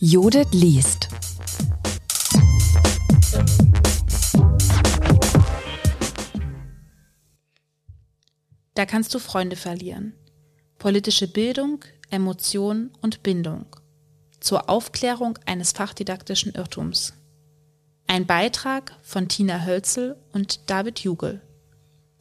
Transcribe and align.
Judith 0.00 0.46
liest. 0.52 1.08
Da 8.74 8.86
kannst 8.86 9.12
du 9.12 9.18
Freunde 9.18 9.56
verlieren. 9.56 10.12
Politische 10.78 11.26
Bildung, 11.26 11.84
Emotion 12.10 12.92
und 13.02 13.24
Bindung. 13.24 13.66
Zur 14.38 14.70
Aufklärung 14.70 15.36
eines 15.46 15.72
fachdidaktischen 15.72 16.54
Irrtums. 16.54 17.14
Ein 18.06 18.24
Beitrag 18.24 18.94
von 19.02 19.26
Tina 19.26 19.64
Hölzel 19.66 20.16
und 20.32 20.70
David 20.70 21.00
Jugel. 21.00 21.40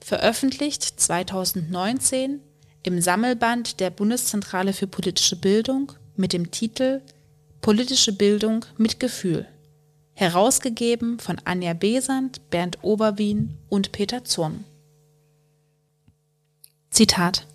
Veröffentlicht 0.01 0.81
2019 0.99 2.39
im 2.81 3.01
Sammelband 3.01 3.79
der 3.79 3.91
Bundeszentrale 3.91 4.73
für 4.73 4.87
politische 4.87 5.35
Bildung 5.35 5.91
mit 6.15 6.33
dem 6.33 6.49
Titel 6.49 7.03
Politische 7.61 8.13
Bildung 8.13 8.65
mit 8.77 8.99
Gefühl. 8.99 9.47
Herausgegeben 10.13 11.19
von 11.19 11.39
Anja 11.45 11.73
Besand, 11.73 12.49
Bernd 12.49 12.79
Oberwien 12.81 13.57
und 13.69 13.91
Peter 13.91 14.23
Zurm. 14.23 14.63
Zitat. 16.89 17.45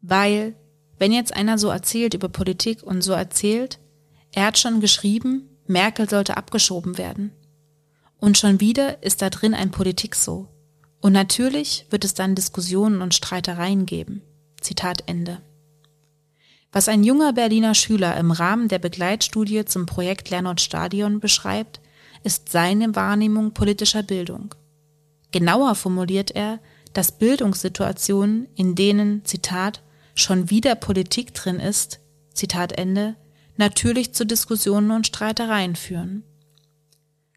Weil, 0.00 0.54
wenn 0.98 1.12
jetzt 1.12 1.34
einer 1.34 1.58
so 1.58 1.68
erzählt 1.68 2.14
über 2.14 2.28
Politik 2.28 2.82
und 2.82 3.02
so 3.02 3.12
erzählt, 3.12 3.78
er 4.32 4.46
hat 4.46 4.58
schon 4.58 4.80
geschrieben, 4.80 5.48
Merkel 5.66 6.08
sollte 6.08 6.36
abgeschoben 6.36 6.98
werden. 6.98 7.32
Und 8.20 8.38
schon 8.38 8.60
wieder 8.60 9.02
ist 9.02 9.22
da 9.22 9.30
drin 9.30 9.54
ein 9.54 9.70
Politik 9.70 10.14
so. 10.14 10.48
Und 11.00 11.12
natürlich 11.12 11.86
wird 11.90 12.04
es 12.04 12.14
dann 12.14 12.34
Diskussionen 12.34 13.02
und 13.02 13.14
Streitereien 13.14 13.86
geben. 13.86 14.22
Zitat 14.60 15.04
Ende. 15.06 15.40
Was 16.72 16.88
ein 16.88 17.02
junger 17.02 17.32
Berliner 17.32 17.74
Schüler 17.74 18.16
im 18.16 18.30
Rahmen 18.30 18.68
der 18.68 18.78
Begleitstudie 18.78 19.64
zum 19.64 19.86
Projekt 19.86 20.30
Lernort 20.30 20.60
Stadion 20.60 21.20
beschreibt, 21.20 21.80
ist 22.24 22.50
seine 22.50 22.94
Wahrnehmung 22.94 23.52
politischer 23.52 24.02
Bildung. 24.02 24.54
Genauer 25.30 25.74
formuliert 25.74 26.30
er, 26.30 26.58
dass 26.92 27.12
Bildungssituationen, 27.12 28.48
in 28.54 28.74
denen, 28.74 29.24
Zitat, 29.24 29.82
schon 30.14 30.50
wieder 30.50 30.74
Politik 30.74 31.32
drin 31.34 31.60
ist, 31.60 32.00
Zitat 32.34 32.72
Ende, 32.72 33.16
natürlich 33.56 34.12
zu 34.12 34.26
Diskussionen 34.26 34.90
und 34.90 35.06
Streitereien 35.06 35.76
führen. 35.76 36.22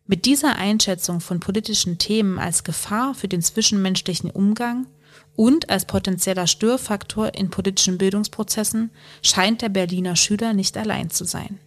Mit 0.05 0.25
dieser 0.25 0.57
Einschätzung 0.57 1.21
von 1.21 1.39
politischen 1.39 1.97
Themen 1.97 2.38
als 2.38 2.63
Gefahr 2.63 3.13
für 3.13 3.27
den 3.27 3.41
zwischenmenschlichen 3.41 4.29
Umgang 4.29 4.88
und 5.35 5.69
als 5.69 5.85
potenzieller 5.85 6.47
Störfaktor 6.47 7.33
in 7.33 7.49
politischen 7.49 7.97
Bildungsprozessen 7.97 8.91
scheint 9.21 9.61
der 9.61 9.69
Berliner 9.69 10.15
Schüler 10.15 10.53
nicht 10.53 10.77
allein 10.77 11.09
zu 11.09 11.25
sein. 11.25 11.59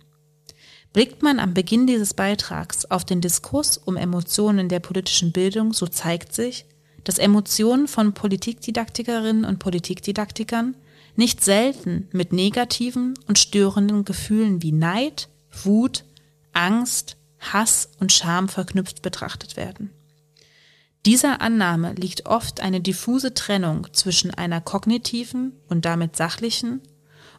Blickt 0.92 1.22
man 1.22 1.40
am 1.40 1.54
Beginn 1.54 1.86
dieses 1.86 2.14
Beitrags 2.14 2.84
auf 2.84 3.04
den 3.04 3.20
Diskurs 3.20 3.78
um 3.78 3.96
Emotionen 3.96 4.68
der 4.68 4.80
politischen 4.80 5.32
Bildung, 5.32 5.72
so 5.72 5.86
zeigt 5.86 6.32
sich, 6.32 6.66
dass 7.02 7.18
Emotionen 7.18 7.88
von 7.88 8.14
Politikdidaktikerinnen 8.14 9.44
und 9.44 9.58
Politikdidaktikern 9.58 10.76
nicht 11.16 11.42
selten 11.42 12.08
mit 12.12 12.32
negativen 12.32 13.14
und 13.26 13.38
störenden 13.38 14.04
Gefühlen 14.04 14.62
wie 14.62 14.72
Neid, 14.72 15.28
Wut, 15.64 16.04
Angst, 16.52 17.16
Hass 17.40 17.90
und 17.98 18.12
Scham 18.12 18.48
verknüpft 18.48 19.02
betrachtet 19.02 19.56
werden. 19.56 19.90
Dieser 21.06 21.42
Annahme 21.42 21.92
liegt 21.94 22.26
oft 22.26 22.60
eine 22.60 22.80
diffuse 22.80 23.34
Trennung 23.34 23.88
zwischen 23.92 24.32
einer 24.32 24.62
kognitiven 24.62 25.52
und 25.68 25.84
damit 25.84 26.16
sachlichen 26.16 26.80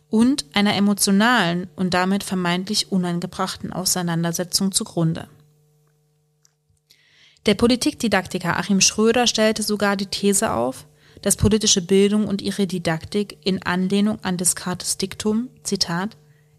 und 0.09 0.45
einer 0.53 0.75
emotionalen 0.75 1.67
und 1.75 1.95
damit 1.95 2.23
vermeintlich 2.23 2.91
unangebrachten 2.91 3.73
Auseinandersetzung 3.73 4.72
zugrunde. 4.72 5.28
Der 7.47 7.56
Politikdidaktiker 7.56 8.57
Achim 8.57 8.81
Schröder 8.81 9.25
stellte 9.28 9.63
sogar 9.63 9.95
die 9.95 10.07
These 10.07 10.51
auf, 10.53 10.88
dass 11.22 11.35
politische 11.35 11.81
Bildung 11.81 12.28
und 12.28 12.41
ihre 12.44 12.68
Didaktik 12.68 13.38
in 13.44 13.63
Anlehnung 13.63 14.19
an 14.23 14.38
Descartes 14.38 14.97
Diktum, 14.97 15.50
Zitat, 15.63 16.18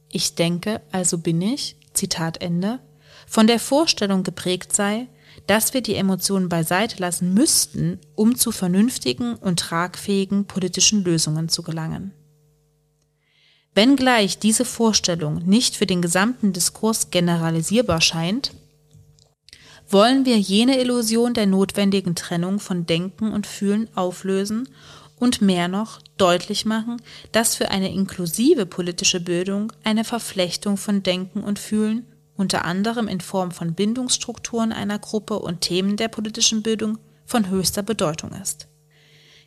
ich 0.08 0.34
denke, 0.34 0.80
also 0.90 1.18
bin 1.18 1.40
ich, 1.40 1.76
Zitat 1.92 2.40
Ende, 2.40 2.80
von 3.26 3.46
der 3.46 3.60
Vorstellung 3.60 4.22
geprägt 4.22 4.74
sei, 4.74 5.08
dass 5.46 5.74
wir 5.74 5.80
die 5.80 5.94
Emotionen 5.94 6.48
beiseite 6.48 6.96
lassen 6.98 7.34
müssten, 7.34 7.98
um 8.14 8.36
zu 8.36 8.52
vernünftigen 8.52 9.34
und 9.34 9.60
tragfähigen 9.60 10.46
politischen 10.46 11.04
Lösungen 11.04 11.48
zu 11.48 11.62
gelangen. 11.62 12.12
Wenngleich 13.74 14.38
diese 14.38 14.64
Vorstellung 14.64 15.44
nicht 15.44 15.76
für 15.76 15.86
den 15.86 16.00
gesamten 16.00 16.52
Diskurs 16.52 17.10
generalisierbar 17.10 18.00
scheint, 18.00 18.52
wollen 19.88 20.24
wir 20.24 20.38
jene 20.38 20.80
Illusion 20.80 21.34
der 21.34 21.46
notwendigen 21.46 22.14
Trennung 22.14 22.58
von 22.58 22.86
Denken 22.86 23.32
und 23.32 23.46
Fühlen 23.46 23.88
auflösen 23.94 24.68
und 25.18 25.40
mehr 25.40 25.68
noch 25.68 26.00
deutlich 26.16 26.64
machen, 26.64 27.00
dass 27.32 27.54
für 27.54 27.70
eine 27.70 27.92
inklusive 27.92 28.66
politische 28.66 29.20
Bildung 29.20 29.72
eine 29.84 30.04
Verflechtung 30.04 30.76
von 30.76 31.02
Denken 31.02 31.42
und 31.42 31.58
Fühlen, 31.58 32.06
unter 32.36 32.64
anderem 32.64 33.08
in 33.08 33.20
Form 33.20 33.50
von 33.50 33.74
Bindungsstrukturen 33.74 34.72
einer 34.72 34.98
Gruppe 34.98 35.38
und 35.38 35.60
Themen 35.60 35.96
der 35.96 36.08
politischen 36.08 36.62
Bildung, 36.62 36.98
von 37.26 37.50
höchster 37.50 37.82
Bedeutung 37.82 38.30
ist. 38.40 38.68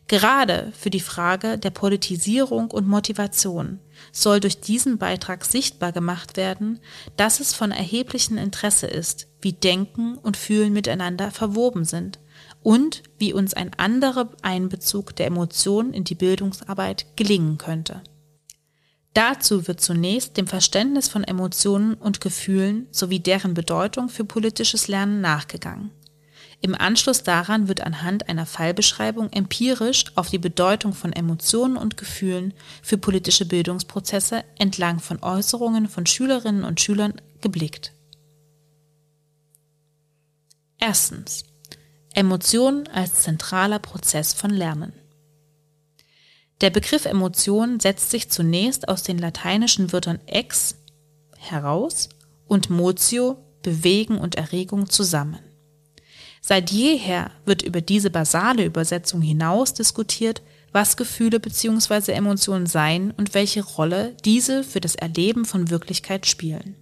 Gerade 0.08 0.74
für 0.76 0.90
die 0.90 1.00
Frage 1.00 1.60
der 1.60 1.70
Politisierung 1.70 2.72
und 2.72 2.88
Motivation 2.88 3.80
soll 4.12 4.40
durch 4.40 4.60
diesen 4.60 4.98
Beitrag 4.98 5.46
sichtbar 5.46 5.92
gemacht 5.92 6.36
werden, 6.36 6.80
dass 7.16 7.40
es 7.40 7.54
von 7.54 7.72
erheblichem 7.72 8.38
Interesse 8.38 8.88
ist, 8.88 9.28
wie 9.40 9.54
Denken 9.54 10.18
und 10.18 10.36
Fühlen 10.36 10.74
miteinander 10.74 11.30
verwoben 11.30 11.86
sind 11.86 12.20
und 12.64 13.04
wie 13.20 13.34
uns 13.34 13.54
ein 13.54 13.72
anderer 13.78 14.30
Einbezug 14.42 15.16
der 15.16 15.28
Emotionen 15.28 15.94
in 15.94 16.06
die 16.06 16.16
Bildungsarbeit 16.16 17.06
gelingen 17.16 17.60
könnte. 17.60 18.02
Dazu 19.20 19.68
wird 19.68 19.82
zunächst 19.82 20.38
dem 20.38 20.48
Verständnis 20.48 21.10
von 21.10 21.26
Emotionen 21.26 21.96
und 21.96 22.22
Gefühlen 22.22 22.88
sowie 22.90 23.20
deren 23.20 23.54
Bedeutung 23.54 24.08
für 24.08 24.24
politisches 24.24 24.88
Lernen 24.88 25.20
nachgegangen. 25.20 25.92
Im 26.62 26.74
Anschluss 26.74 27.24
daran 27.24 27.68
wird 27.68 27.82
anhand 27.82 28.30
einer 28.30 28.46
Fallbeschreibung 28.46 29.30
empirisch 29.34 30.06
auf 30.16 30.30
die 30.30 30.38
Bedeutung 30.38 30.94
von 30.94 31.12
Emotionen 31.12 31.76
und 31.76 31.98
Gefühlen 31.98 32.54
für 32.82 32.98
politische 32.98 33.46
Bildungsprozesse 33.46 34.46
entlang 34.58 35.00
von 35.00 35.22
Äußerungen 35.22 35.90
von 35.90 36.06
Schülerinnen 36.06 36.64
und 36.64 36.80
Schülern 36.80 37.20
geblickt. 37.42 37.92
Erstens. 40.78 41.44
Emotionen 42.14 42.88
als 42.88 43.16
zentraler 43.24 43.80
Prozess 43.80 44.34
von 44.34 44.52
Lernen. 44.52 44.94
Der 46.62 46.70
Begriff 46.70 47.06
Emotion 47.06 47.80
setzt 47.80 48.12
sich 48.12 48.30
zunächst 48.30 48.90
aus 48.90 49.04
den 49.04 49.18
lateinischen 49.18 49.94
Wörtern 49.94 50.20
ex 50.26 50.76
heraus 51.38 52.10
und 52.48 52.70
motio 52.70 53.38
bewegen 53.62 54.18
und 54.18 54.36
Erregung 54.36 54.90
zusammen. 54.90 55.40
Seit 56.42 56.72
jeher 56.72 57.32
wird 57.46 57.62
über 57.62 57.82
diese 57.82 58.10
basale 58.10 58.66
Übersetzung 58.66 59.22
hinaus 59.22 59.74
diskutiert, 59.74 60.42
was 60.72 60.98
Gefühle 60.98 61.40
bzw. 61.40 62.12
Emotionen 62.12 62.66
seien 62.66 63.12
und 63.12 63.34
welche 63.34 63.64
Rolle 63.64 64.16
diese 64.26 64.64
für 64.64 64.82
das 64.82 64.96
Erleben 64.96 65.46
von 65.46 65.70
Wirklichkeit 65.70 66.28
spielen. 66.28 66.76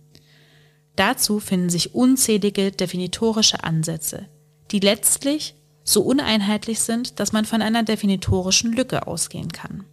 Dazu 0.96 1.40
finden 1.40 1.70
sich 1.70 1.94
unzählige 1.94 2.72
definitorische 2.72 3.64
Ansätze, 3.64 4.28
die 4.72 4.80
letztlich 4.80 5.56
so 5.88 6.02
uneinheitlich 6.02 6.82
sind, 6.82 7.20
dass 7.20 7.32
man 7.32 7.46
von 7.46 7.62
einer 7.62 7.82
definitorischen 7.82 8.74
Lücke 8.74 9.08
ausgehen 9.08 9.52
kann. 9.54 9.86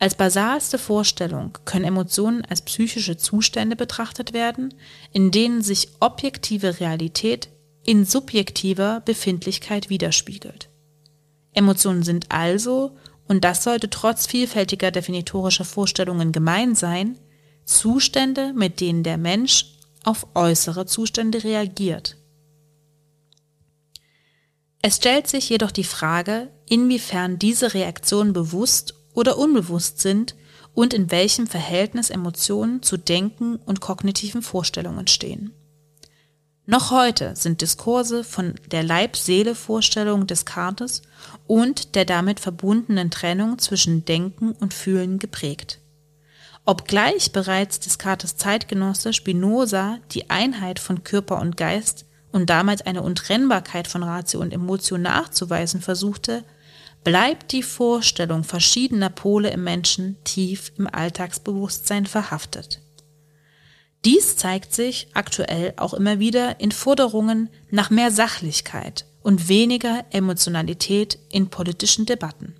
Als 0.00 0.16
basalste 0.16 0.78
Vorstellung 0.78 1.56
können 1.64 1.84
Emotionen 1.84 2.44
als 2.44 2.62
psychische 2.62 3.16
Zustände 3.16 3.76
betrachtet 3.76 4.32
werden, 4.32 4.74
in 5.12 5.30
denen 5.30 5.62
sich 5.62 5.90
objektive 6.00 6.80
Realität 6.80 7.48
in 7.84 8.04
subjektiver 8.04 9.00
Befindlichkeit 9.04 9.90
widerspiegelt. 9.90 10.68
Emotionen 11.52 12.02
sind 12.02 12.32
also, 12.32 12.96
und 13.28 13.44
das 13.44 13.62
sollte 13.62 13.88
trotz 13.88 14.26
vielfältiger 14.26 14.90
definitorischer 14.90 15.64
Vorstellungen 15.64 16.32
gemein 16.32 16.74
sein, 16.74 17.16
Zustände, 17.64 18.52
mit 18.54 18.80
denen 18.80 19.04
der 19.04 19.18
Mensch 19.18 19.66
auf 20.02 20.26
äußere 20.34 20.84
Zustände 20.84 21.44
reagiert. 21.44 22.16
Es 24.86 24.96
stellt 24.96 25.28
sich 25.28 25.48
jedoch 25.48 25.70
die 25.70 25.82
Frage, 25.82 26.50
inwiefern 26.68 27.38
diese 27.38 27.72
Reaktionen 27.72 28.34
bewusst 28.34 28.92
oder 29.14 29.38
unbewusst 29.38 30.02
sind 30.02 30.36
und 30.74 30.92
in 30.92 31.10
welchem 31.10 31.46
Verhältnis 31.46 32.10
Emotionen 32.10 32.82
zu 32.82 32.98
Denken 32.98 33.56
und 33.56 33.80
kognitiven 33.80 34.42
Vorstellungen 34.42 35.06
stehen. 35.06 35.54
Noch 36.66 36.90
heute 36.90 37.34
sind 37.34 37.62
Diskurse 37.62 38.24
von 38.24 38.56
der 38.72 38.82
Leib-Seele-Vorstellung 38.82 40.26
des 40.26 40.40
Descartes 40.40 41.00
und 41.46 41.94
der 41.94 42.04
damit 42.04 42.38
verbundenen 42.38 43.10
Trennung 43.10 43.58
zwischen 43.58 44.04
Denken 44.04 44.52
und 44.52 44.74
Fühlen 44.74 45.18
geprägt. 45.18 45.80
Obgleich 46.66 47.32
bereits 47.32 47.80
Descartes 47.80 48.36
Zeitgenosse 48.36 49.14
Spinoza 49.14 49.96
die 50.10 50.28
Einheit 50.28 50.78
von 50.78 51.04
Körper 51.04 51.40
und 51.40 51.56
Geist 51.56 52.04
und 52.34 52.50
damit 52.50 52.88
eine 52.88 53.00
Untrennbarkeit 53.00 53.86
von 53.86 54.02
Ratio 54.02 54.40
und 54.40 54.52
Emotion 54.52 55.02
nachzuweisen 55.02 55.80
versuchte, 55.80 56.42
bleibt 57.04 57.52
die 57.52 57.62
Vorstellung 57.62 58.42
verschiedener 58.42 59.08
Pole 59.08 59.50
im 59.50 59.62
Menschen 59.62 60.16
tief 60.24 60.72
im 60.76 60.88
Alltagsbewusstsein 60.92 62.06
verhaftet. 62.06 62.80
Dies 64.04 64.36
zeigt 64.36 64.74
sich 64.74 65.06
aktuell 65.14 65.74
auch 65.76 65.94
immer 65.94 66.18
wieder 66.18 66.58
in 66.58 66.72
Forderungen 66.72 67.50
nach 67.70 67.90
mehr 67.90 68.10
Sachlichkeit 68.10 69.06
und 69.22 69.48
weniger 69.48 70.04
Emotionalität 70.10 71.20
in 71.30 71.50
politischen 71.50 72.04
Debatten. 72.04 72.56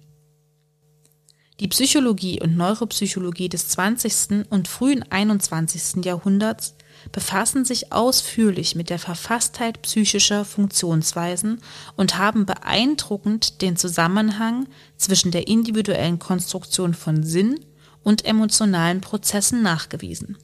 Die 1.58 1.68
Psychologie 1.68 2.40
und 2.40 2.56
Neuropsychologie 2.56 3.48
des 3.48 3.68
20. 3.70 4.46
und 4.50 4.68
frühen 4.68 5.04
21. 5.10 6.04
Jahrhunderts 6.04 6.76
befassen 7.12 7.64
sich 7.64 7.92
ausführlich 7.92 8.74
mit 8.74 8.90
der 8.90 8.98
Verfasstheit 8.98 9.82
psychischer 9.82 10.44
Funktionsweisen 10.44 11.60
und 11.96 12.18
haben 12.18 12.46
beeindruckend 12.46 13.62
den 13.62 13.76
Zusammenhang 13.76 14.66
zwischen 14.96 15.30
der 15.30 15.48
individuellen 15.48 16.18
Konstruktion 16.18 16.94
von 16.94 17.22
Sinn 17.22 17.60
und 18.02 18.24
emotionalen 18.24 19.00
Prozessen 19.00 19.62
nachgewiesen 19.62 20.36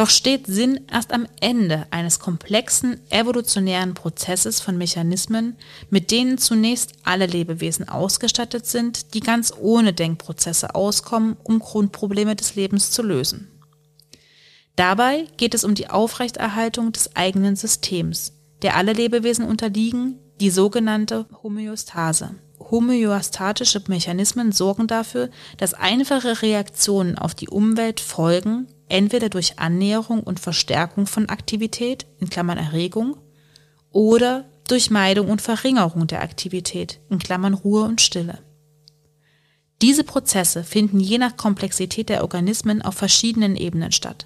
doch 0.00 0.08
steht 0.08 0.46
Sinn 0.46 0.80
erst 0.90 1.12
am 1.12 1.26
Ende 1.40 1.86
eines 1.90 2.20
komplexen 2.20 3.00
evolutionären 3.10 3.92
Prozesses 3.92 4.58
von 4.58 4.78
Mechanismen, 4.78 5.56
mit 5.90 6.10
denen 6.10 6.38
zunächst 6.38 6.94
alle 7.02 7.26
Lebewesen 7.26 7.86
ausgestattet 7.86 8.64
sind, 8.64 9.12
die 9.12 9.20
ganz 9.20 9.52
ohne 9.60 9.92
Denkprozesse 9.92 10.74
auskommen, 10.74 11.36
um 11.42 11.58
Grundprobleme 11.58 12.34
des 12.34 12.54
Lebens 12.54 12.90
zu 12.90 13.02
lösen. 13.02 13.48
Dabei 14.80 15.26
geht 15.36 15.52
es 15.52 15.62
um 15.62 15.74
die 15.74 15.90
Aufrechterhaltung 15.90 16.90
des 16.92 17.14
eigenen 17.14 17.54
Systems, 17.54 18.32
der 18.62 18.76
alle 18.76 18.94
Lebewesen 18.94 19.44
unterliegen, 19.44 20.18
die 20.40 20.48
sogenannte 20.48 21.26
Homöostase. 21.42 22.34
Homöostatische 22.58 23.82
Mechanismen 23.88 24.52
sorgen 24.52 24.86
dafür, 24.86 25.28
dass 25.58 25.74
einfache 25.74 26.40
Reaktionen 26.40 27.18
auf 27.18 27.34
die 27.34 27.50
Umwelt 27.50 28.00
folgen, 28.00 28.68
entweder 28.88 29.28
durch 29.28 29.58
Annäherung 29.58 30.22
und 30.22 30.40
Verstärkung 30.40 31.06
von 31.06 31.28
Aktivität 31.28 32.06
in 32.18 32.30
Klammern 32.30 32.56
(Erregung) 32.56 33.18
oder 33.90 34.46
durch 34.66 34.90
Meidung 34.90 35.28
und 35.28 35.42
Verringerung 35.42 36.06
der 36.06 36.22
Aktivität 36.22 37.00
in 37.10 37.18
Klammern 37.18 37.52
(Ruhe 37.52 37.82
und 37.82 38.00
Stille). 38.00 38.38
Diese 39.82 40.04
Prozesse 40.04 40.64
finden 40.64 41.00
je 41.00 41.18
nach 41.18 41.36
Komplexität 41.36 42.08
der 42.08 42.22
Organismen 42.22 42.80
auf 42.80 42.94
verschiedenen 42.94 43.56
Ebenen 43.56 43.92
statt. 43.92 44.24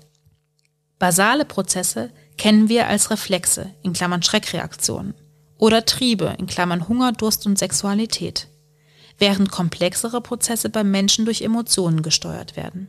Basale 1.04 1.44
Prozesse 1.44 2.08
kennen 2.38 2.70
wir 2.70 2.88
als 2.88 3.10
Reflexe 3.10 3.68
in 3.82 3.92
Klammern 3.92 4.22
(Schreckreaktionen) 4.22 5.12
oder 5.58 5.84
Triebe 5.84 6.34
in 6.38 6.46
Klammern 6.46 6.88
(Hunger, 6.88 7.12
Durst 7.12 7.44
und 7.44 7.58
Sexualität), 7.58 8.48
während 9.18 9.50
komplexere 9.50 10.22
Prozesse 10.22 10.70
beim 10.70 10.90
Menschen 10.90 11.26
durch 11.26 11.42
Emotionen 11.42 12.00
gesteuert 12.00 12.56
werden 12.56 12.88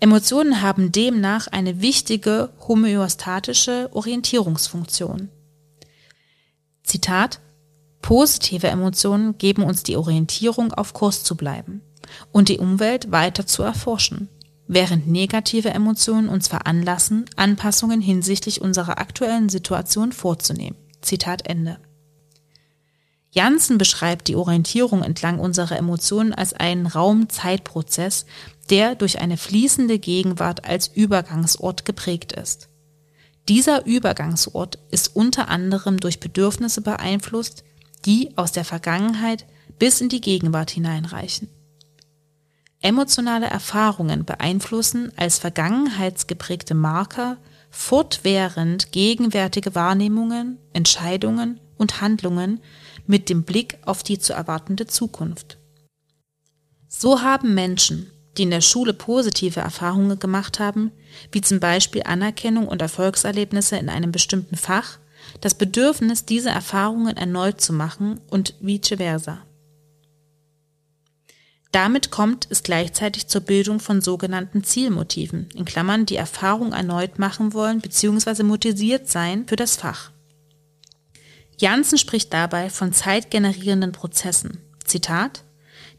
Emotionen 0.00 0.62
haben 0.62 0.90
demnach 0.90 1.46
eine 1.48 1.82
wichtige 1.82 2.48
homöostatische 2.66 3.90
Orientierungsfunktion. 3.92 5.28
Zitat 6.82 7.40
Positive 8.00 8.68
Emotionen 8.68 9.36
geben 9.36 9.64
uns 9.64 9.82
die 9.82 9.98
Orientierung, 9.98 10.72
auf 10.72 10.94
Kurs 10.94 11.24
zu 11.24 11.36
bleiben 11.36 11.82
und 12.32 12.48
die 12.48 12.58
Umwelt 12.58 13.12
weiter 13.12 13.46
zu 13.46 13.62
erforschen, 13.62 14.30
während 14.66 15.06
negative 15.06 15.70
Emotionen 15.70 16.28
uns 16.28 16.48
veranlassen, 16.48 17.26
Anpassungen 17.36 18.00
hinsichtlich 18.00 18.60
unserer 18.60 18.98
aktuellen 18.98 19.48
Situation 19.48 20.12
vorzunehmen. 20.12 20.76
Zitat 21.00 21.46
Ende. 21.46 21.78
Janssen 23.30 23.78
beschreibt 23.78 24.28
die 24.28 24.36
Orientierung 24.36 25.02
entlang 25.02 25.40
unserer 25.40 25.76
Emotionen 25.76 26.32
als 26.32 26.52
einen 26.52 26.86
Raum-Zeit-Prozess, 26.86 28.26
der 28.70 28.94
durch 28.94 29.20
eine 29.20 29.36
fließende 29.36 29.98
Gegenwart 29.98 30.64
als 30.64 30.86
Übergangsort 30.86 31.84
geprägt 31.84 32.32
ist. 32.32 32.68
Dieser 33.48 33.84
Übergangsort 33.84 34.78
ist 34.90 35.16
unter 35.16 35.48
anderem 35.48 35.98
durch 35.98 36.20
Bedürfnisse 36.20 36.80
beeinflusst, 36.80 37.64
die 38.06 38.30
aus 38.36 38.52
der 38.52 38.64
Vergangenheit 38.64 39.44
bis 39.78 40.00
in 40.00 40.08
die 40.08 40.20
Gegenwart 40.20 40.70
hineinreichen. 40.70 41.48
Emotionale 42.84 43.46
Erfahrungen 43.46 44.26
beeinflussen 44.26 45.10
als 45.16 45.38
vergangenheitsgeprägte 45.38 46.74
Marker 46.74 47.38
fortwährend 47.70 48.92
gegenwärtige 48.92 49.74
Wahrnehmungen, 49.74 50.58
Entscheidungen 50.74 51.60
und 51.78 52.02
Handlungen 52.02 52.60
mit 53.06 53.30
dem 53.30 53.44
Blick 53.44 53.78
auf 53.86 54.02
die 54.02 54.18
zu 54.18 54.34
erwartende 54.34 54.86
Zukunft. 54.86 55.56
So 56.86 57.22
haben 57.22 57.54
Menschen, 57.54 58.10
die 58.36 58.42
in 58.42 58.50
der 58.50 58.60
Schule 58.60 58.92
positive 58.92 59.60
Erfahrungen 59.60 60.18
gemacht 60.18 60.60
haben, 60.60 60.92
wie 61.32 61.40
zum 61.40 61.60
Beispiel 61.60 62.02
Anerkennung 62.04 62.68
und 62.68 62.82
Erfolgserlebnisse 62.82 63.78
in 63.78 63.88
einem 63.88 64.12
bestimmten 64.12 64.56
Fach, 64.56 64.98
das 65.40 65.54
Bedürfnis, 65.54 66.26
diese 66.26 66.50
Erfahrungen 66.50 67.16
erneut 67.16 67.62
zu 67.62 67.72
machen 67.72 68.20
und 68.28 68.56
vice 68.60 68.98
versa. 68.98 69.38
Damit 71.74 72.12
kommt 72.12 72.46
es 72.50 72.62
gleichzeitig 72.62 73.26
zur 73.26 73.40
Bildung 73.40 73.80
von 73.80 74.00
sogenannten 74.00 74.62
Zielmotiven, 74.62 75.48
in 75.56 75.64
Klammern 75.64 76.06
die 76.06 76.14
Erfahrung 76.14 76.72
erneut 76.72 77.18
machen 77.18 77.52
wollen 77.52 77.80
bzw. 77.80 78.44
motiviert 78.44 79.08
sein 79.08 79.48
für 79.48 79.56
das 79.56 79.74
Fach. 79.74 80.12
Janssen 81.58 81.98
spricht 81.98 82.32
dabei 82.32 82.70
von 82.70 82.92
zeitgenerierenden 82.92 83.90
Prozessen. 83.90 84.58
Zitat 84.84 85.42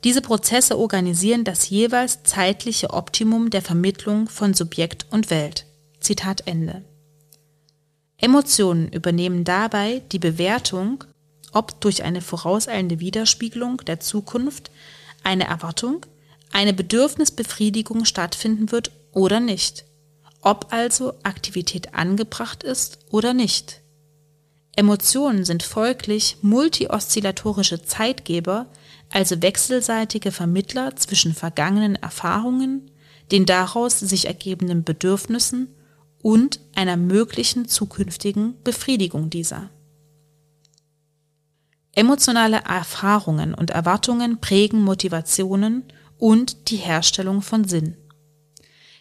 Diese 0.05 0.21
Prozesse 0.21 0.77
organisieren 0.77 1.43
das 1.43 1.69
jeweils 1.69 2.23
zeitliche 2.23 2.91
Optimum 2.91 3.49
der 3.49 3.61
Vermittlung 3.61 4.29
von 4.29 4.53
Subjekt 4.53 5.05
und 5.11 5.29
Welt. 5.29 5.65
Zitat 5.99 6.47
Ende. 6.47 6.85
Emotionen 8.17 8.87
übernehmen 8.87 9.43
dabei 9.43 10.03
die 10.13 10.19
Bewertung, 10.19 11.03
ob 11.51 11.81
durch 11.81 12.03
eine 12.03 12.21
vorauseilende 12.21 13.01
Widerspiegelung 13.01 13.79
der 13.85 13.99
Zukunft 13.99 14.71
eine 15.25 15.45
Erwartung, 15.45 16.05
eine 16.51 16.73
Bedürfnisbefriedigung 16.73 18.05
stattfinden 18.05 18.71
wird 18.71 18.91
oder 19.11 19.39
nicht, 19.39 19.85
ob 20.41 20.67
also 20.71 21.13
Aktivität 21.23 21.93
angebracht 21.93 22.63
ist 22.63 22.99
oder 23.09 23.33
nicht. 23.33 23.81
Emotionen 24.75 25.45
sind 25.45 25.63
folglich 25.63 26.37
multioszillatorische 26.41 27.83
Zeitgeber, 27.83 28.67
also 29.09 29.41
wechselseitige 29.41 30.31
Vermittler 30.31 30.95
zwischen 30.95 31.33
vergangenen 31.33 31.95
Erfahrungen, 31.95 32.91
den 33.31 33.45
daraus 33.45 33.99
sich 33.99 34.25
ergebenden 34.25 34.83
Bedürfnissen 34.83 35.69
und 36.21 36.59
einer 36.75 36.97
möglichen 36.97 37.67
zukünftigen 37.67 38.55
Befriedigung 38.63 39.29
dieser. 39.29 39.69
Emotionale 41.97 42.57
Erfahrungen 42.67 43.53
und 43.53 43.69
Erwartungen 43.69 44.41
prägen 44.41 44.81
Motivationen 44.83 45.83
und 46.17 46.69
die 46.69 46.75
Herstellung 46.75 47.41
von 47.41 47.63
Sinn. 47.63 47.95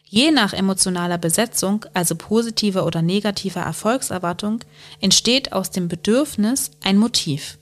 Je 0.05 0.31
nach 0.31 0.53
emotionaler 0.53 1.19
Besetzung, 1.19 1.87
also 1.93 2.15
positiver 2.15 2.87
oder 2.87 3.03
negativer 3.03 3.63
Erfolgserwartung, 3.63 4.61
entsteht 5.01 5.53
aus 5.53 5.73
dem 5.73 5.89
Bedürfnis 5.89 6.71
ein 6.85 6.97
Motiv. 6.97 7.59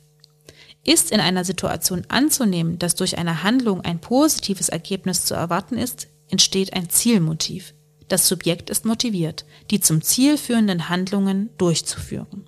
Ist 0.85 1.11
in 1.11 1.21
einer 1.21 1.45
Situation 1.45 2.05
anzunehmen, 2.09 2.79
dass 2.79 2.95
durch 2.95 3.17
eine 3.17 3.43
Handlung 3.43 3.81
ein 3.81 4.01
positives 4.01 4.69
Ergebnis 4.69 5.25
zu 5.25 5.33
erwarten 5.33 5.79
ist, 5.79 6.09
entsteht 6.29 6.75
ein 6.75 6.91
Zielmotiv. 6.91 7.73
Das 8.09 8.29
Subjekt 8.29 8.69
ist 8.69 8.85
motiviert, 8.85 9.47
die 9.71 9.81
zum 9.81 10.03
Ziel 10.03 10.37
führenden 10.37 10.91
Handlungen 10.91 11.49
durchzuführen. 11.57 12.45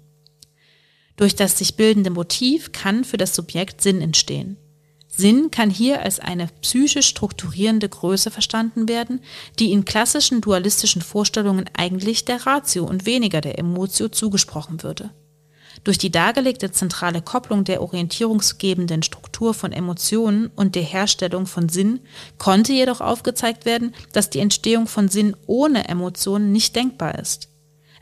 Durch 1.17 1.37
das 1.37 1.59
sich 1.59 1.77
bildende 1.77 2.11
Motiv 2.11 2.73
kann 2.73 3.05
für 3.05 3.17
das 3.17 3.35
Subjekt 3.35 3.81
Sinn 3.81 4.01
entstehen. 4.01 4.57
Sinn 5.17 5.53
kann 5.53 5.71
hier 5.71 6.03
als 6.03 6.19
eine 6.19 6.49
psychisch 6.61 7.07
strukturierende 7.07 7.89
Größe 7.89 8.33
verstanden 8.33 8.89
werden, 8.89 9.21
die 9.61 9.71
in 9.71 9.85
klassischen 9.85 10.41
dualistischen 10.41 11.03
Vorstellungen 11.03 11.71
eigentlich 11.77 12.25
der 12.25 12.47
Ratio 12.47 12.85
und 12.85 13.07
weniger 13.07 13.41
der 13.41 13.59
Emotio 13.59 14.09
zugesprochen 14.09 14.83
würde. 14.83 15.11
Durch 15.85 15.99
die 15.99 16.11
dargelegte 16.11 16.73
zentrale 16.73 17.23
Kopplung 17.23 17.65
der 17.65 17.83
orientierungsgebenden 17.83 19.03
Struktur 19.03 19.55
von 19.55 19.73
Emotionen 19.73 20.49
und 20.57 20.75
der 20.75 20.83
Herstellung 20.83 21.47
von 21.47 21.69
Sinn 21.69 22.01
konnte 22.39 22.73
jedoch 22.73 23.01
aufgezeigt 23.01 23.67
werden, 23.67 23.95
dass 24.13 24.31
die 24.31 24.39
Entstehung 24.39 24.87
von 24.87 25.09
Sinn 25.09 25.37
ohne 25.47 25.89
Emotionen 25.89 26.53
nicht 26.53 26.75
denkbar 26.75 27.19
ist. 27.19 27.49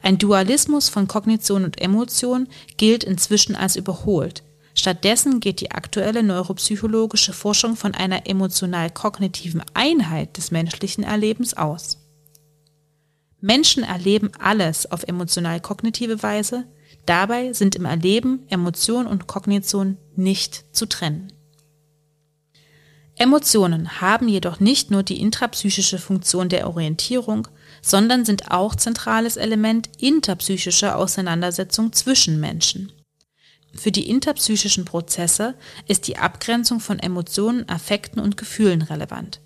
Ein 0.03 0.19
Dualismus 0.19 0.89
von 0.89 1.09
Kognition 1.09 1.65
und 1.65 1.81
Emotion 1.81 2.49
gilt 2.77 3.05
inzwischen 3.05 3.55
als 3.55 3.77
überholt, 3.77 4.43
Stattdessen 4.75 5.41
geht 5.41 5.61
die 5.61 5.71
aktuelle 5.71 6.23
neuropsychologische 6.23 7.33
Forschung 7.33 7.77
von 7.77 7.95
einer 7.95 8.27
emotional-kognitiven 8.27 9.63
Einheit 9.75 10.37
des 10.37 10.51
menschlichen 10.51 11.05
Erlebens 11.05 11.55
aus. 11.55 11.99
Menschen 13.41 13.83
erleben 13.83 14.31
alles 14.39 14.91
auf 14.91 15.03
emotional-kognitive 15.03 16.23
Weise, 16.23 16.65
dabei 17.05 17.53
sind 17.53 17.75
im 17.75 17.85
Erleben 17.85 18.45
Emotion 18.49 19.07
und 19.07 19.27
Kognition 19.27 19.99
nicht 20.17 20.65
zu 20.75 20.87
trennen. 20.87 21.33
Emotionen 23.17 24.01
haben 24.01 24.29
jedoch 24.29 24.59
nicht 24.59 24.91
nur 24.91 25.03
die 25.03 25.21
intrapsychische 25.21 25.99
Funktion 25.99 26.49
der 26.49 26.67
Orientierung, 26.67 27.49
sondern 27.83 28.25
sind 28.25 28.51
auch 28.51 28.75
zentrales 28.75 29.37
Element 29.37 29.91
interpsychischer 29.99 30.97
Auseinandersetzung 30.97 31.93
zwischen 31.93 32.41
Menschen. 32.41 32.93
Für 33.75 33.91
die 33.91 34.09
interpsychischen 34.09 34.85
Prozesse 34.85 35.55
ist 35.89 36.07
die 36.07 36.17
Abgrenzung 36.17 36.81
von 36.81 36.99
Emotionen, 36.99 37.69
Affekten 37.69 38.21
und 38.21 38.37
Gefühlen 38.37 38.83
relevant. 38.83 39.41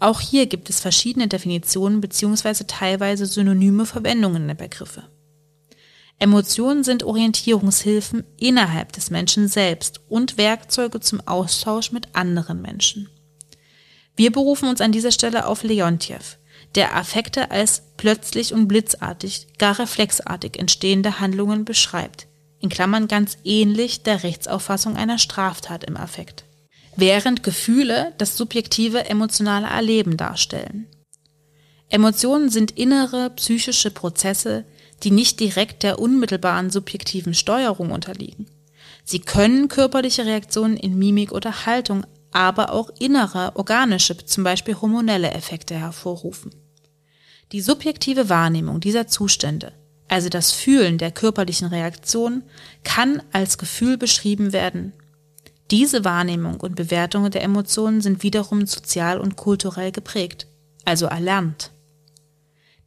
Auch 0.00 0.20
hier 0.20 0.46
gibt 0.46 0.70
es 0.70 0.80
verschiedene 0.80 1.28
Definitionen 1.28 2.00
bzw. 2.00 2.64
teilweise 2.66 3.26
synonyme 3.26 3.86
Verwendungen 3.86 4.46
der 4.46 4.54
Begriffe. 4.54 5.04
Emotionen 6.18 6.84
sind 6.84 7.02
Orientierungshilfen 7.02 8.24
innerhalb 8.38 8.92
des 8.92 9.10
Menschen 9.10 9.48
selbst 9.48 10.00
und 10.08 10.38
Werkzeuge 10.38 11.00
zum 11.00 11.20
Austausch 11.26 11.90
mit 11.90 12.14
anderen 12.14 12.62
Menschen. 12.62 13.08
Wir 14.14 14.30
berufen 14.30 14.68
uns 14.68 14.80
an 14.80 14.92
dieser 14.92 15.10
Stelle 15.10 15.46
auf 15.46 15.64
Leontiev, 15.64 16.38
der 16.74 16.96
Affekte 16.96 17.50
als 17.50 17.82
plötzlich 17.96 18.54
und 18.54 18.68
blitzartig, 18.68 19.46
gar 19.58 19.78
reflexartig 19.78 20.58
entstehende 20.58 21.20
Handlungen 21.20 21.64
beschreibt, 21.64 22.26
in 22.60 22.68
Klammern 22.68 23.08
ganz 23.08 23.36
ähnlich 23.44 24.02
der 24.02 24.22
Rechtsauffassung 24.22 24.96
einer 24.96 25.18
Straftat 25.18 25.84
im 25.84 25.96
Affekt, 25.96 26.44
während 26.96 27.42
Gefühle 27.42 28.14
das 28.18 28.36
subjektive 28.36 29.08
emotionale 29.08 29.66
Erleben 29.66 30.16
darstellen. 30.16 30.86
Emotionen 31.88 32.48
sind 32.48 32.70
innere 32.78 33.30
psychische 33.30 33.90
Prozesse, 33.90 34.64
die 35.02 35.10
nicht 35.10 35.40
direkt 35.40 35.82
der 35.82 35.98
unmittelbaren 35.98 36.70
subjektiven 36.70 37.34
Steuerung 37.34 37.90
unterliegen. 37.90 38.46
Sie 39.04 39.18
können 39.18 39.68
körperliche 39.68 40.24
Reaktionen 40.24 40.76
in 40.76 40.98
Mimik 40.98 41.32
oder 41.32 41.66
Haltung, 41.66 42.06
aber 42.30 42.72
auch 42.72 42.88
innere, 42.98 43.52
organische, 43.56 44.16
zum 44.16 44.44
Beispiel 44.44 44.76
hormonelle 44.80 45.32
Effekte 45.32 45.74
hervorrufen. 45.74 46.61
Die 47.52 47.60
subjektive 47.60 48.28
Wahrnehmung 48.28 48.80
dieser 48.80 49.06
Zustände 49.06 49.72
also 50.12 50.28
das 50.28 50.52
Fühlen 50.52 50.98
der 50.98 51.10
körperlichen 51.10 51.68
Reaktion, 51.68 52.42
kann 52.84 53.22
als 53.32 53.56
Gefühl 53.56 53.96
beschrieben 53.96 54.52
werden. 54.52 54.92
Diese 55.70 56.04
Wahrnehmung 56.04 56.60
und 56.60 56.76
Bewertung 56.76 57.30
der 57.30 57.42
Emotionen 57.42 58.02
sind 58.02 58.22
wiederum 58.22 58.66
sozial 58.66 59.18
und 59.18 59.36
kulturell 59.36 59.90
geprägt, 59.90 60.48
also 60.84 61.06
erlernt. 61.06 61.70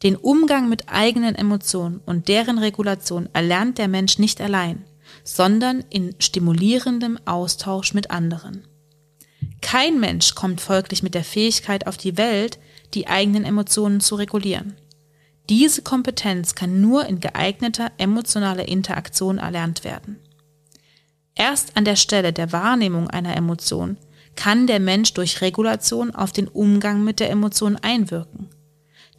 Den 0.03 0.15
Umgang 0.15 0.69
mit 0.69 0.87
eigenen 0.87 1.33
Emotionen 1.33 1.99
und 2.05 2.27
deren 2.27 2.59
Regulation 2.59 3.27
erlernt 3.33 3.79
der 3.79 3.87
Mensch 3.87 4.19
nicht 4.19 4.39
allein, 4.39 4.85
sondern 5.23 5.83
in 5.89 6.13
stimulierendem 6.19 7.17
Austausch 7.25 7.95
mit 7.95 8.11
anderen. 8.11 8.67
Kein 9.61 9.99
Mensch 9.99 10.35
kommt 10.35 10.61
folglich 10.61 11.01
mit 11.01 11.15
der 11.15 11.23
Fähigkeit 11.23 11.87
auf 11.87 11.97
die 11.97 12.17
Welt, 12.17 12.59
die 12.95 13.07
eigenen 13.07 13.43
Emotionen 13.43 13.99
zu 13.99 14.15
regulieren. 14.15 14.75
Diese 15.49 15.83
Kompetenz 15.83 16.55
kann 16.55 16.81
nur 16.81 17.05
in 17.05 17.19
geeigneter 17.19 17.91
emotionaler 17.97 18.67
Interaktion 18.67 19.37
erlernt 19.37 19.83
werden. 19.83 20.17
Erst 21.35 21.77
an 21.77 21.85
der 21.85 21.97
Stelle 21.97 22.33
der 22.33 22.51
Wahrnehmung 22.51 23.09
einer 23.09 23.35
Emotion 23.35 23.97
kann 24.35 24.67
der 24.67 24.79
Mensch 24.79 25.13
durch 25.13 25.41
Regulation 25.41 26.15
auf 26.15 26.31
den 26.31 26.47
Umgang 26.47 27.03
mit 27.03 27.19
der 27.19 27.29
Emotion 27.29 27.77
einwirken. 27.77 28.49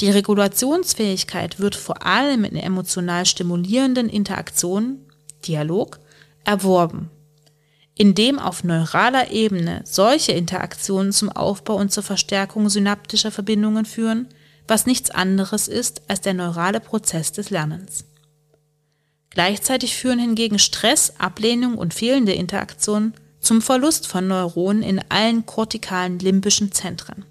Die 0.01 0.11
Regulationsfähigkeit 0.11 1.59
wird 1.59 1.75
vor 1.75 2.05
allem 2.05 2.45
in 2.45 2.57
emotional 2.57 3.25
stimulierenden 3.25 4.09
Interaktionen, 4.09 5.07
Dialog, 5.47 6.01
erworben, 6.45 7.11
indem 7.97 8.39
auf 8.39 8.63
neuraler 8.63 9.31
Ebene 9.31 9.81
solche 9.85 10.33
Interaktionen 10.33 11.13
zum 11.13 11.31
Aufbau 11.31 11.77
und 11.77 11.91
zur 11.91 12.03
Verstärkung 12.03 12.69
synaptischer 12.69 13.31
Verbindungen 13.31 13.87
führen, 13.87 14.29
was 14.69 14.87
nichts 14.87 15.11
anderes 15.11 15.67
ist 15.67 16.03
als 16.09 16.21
der 16.21 16.35
neurale 16.35 16.81
Prozess 16.81 17.33
des 17.33 17.51
Lernens. 17.51 18.05
Gleichzeitig 19.31 19.97
führen 19.97 20.19
hingegen 20.19 20.59
Stress, 20.59 21.15
Ablehnung 21.19 21.79
und 21.79 21.95
fehlende 21.95 22.33
Interaktion 22.33 23.15
zum 23.41 23.63
Verlust 23.63 24.07
von 24.07 24.27
Neuronen 24.27 24.83
in 24.83 25.01
allen 25.09 25.47
kortikalen 25.47 26.19
limbischen 26.19 26.73
Zentren 26.73 27.25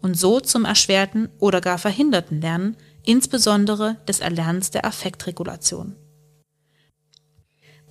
und 0.00 0.16
so 0.16 0.40
zum 0.40 0.64
erschwerten 0.64 1.28
oder 1.38 1.60
gar 1.60 1.78
verhinderten 1.78 2.40
Lernen, 2.40 2.76
insbesondere 3.04 3.96
des 4.06 4.20
Erlernens 4.20 4.70
der 4.70 4.84
Affektregulation. 4.84 5.96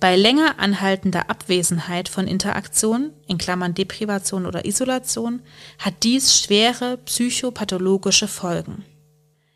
Bei 0.00 0.14
länger 0.14 0.60
anhaltender 0.60 1.28
Abwesenheit 1.28 2.08
von 2.08 2.28
Interaktion, 2.28 3.12
in 3.26 3.36
Klammern 3.36 3.74
Deprivation 3.74 4.46
oder 4.46 4.64
Isolation, 4.64 5.42
hat 5.78 6.04
dies 6.04 6.38
schwere 6.38 6.98
psychopathologische 6.98 8.28
Folgen. 8.28 8.84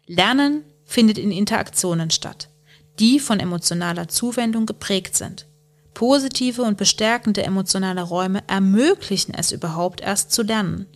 Lernen 0.06 0.64
findet 0.84 1.18
in 1.18 1.30
Interaktionen 1.30 2.10
statt, 2.10 2.48
die 2.98 3.20
von 3.20 3.38
emotionaler 3.38 4.08
Zuwendung 4.08 4.66
geprägt 4.66 5.16
sind. 5.16 5.46
Positive 5.94 6.62
und 6.62 6.76
bestärkende 6.76 7.44
emotionale 7.44 8.02
Räume 8.02 8.42
ermöglichen 8.48 9.34
es 9.34 9.52
überhaupt 9.52 10.00
erst 10.00 10.32
zu 10.32 10.42
lernen, 10.42 10.86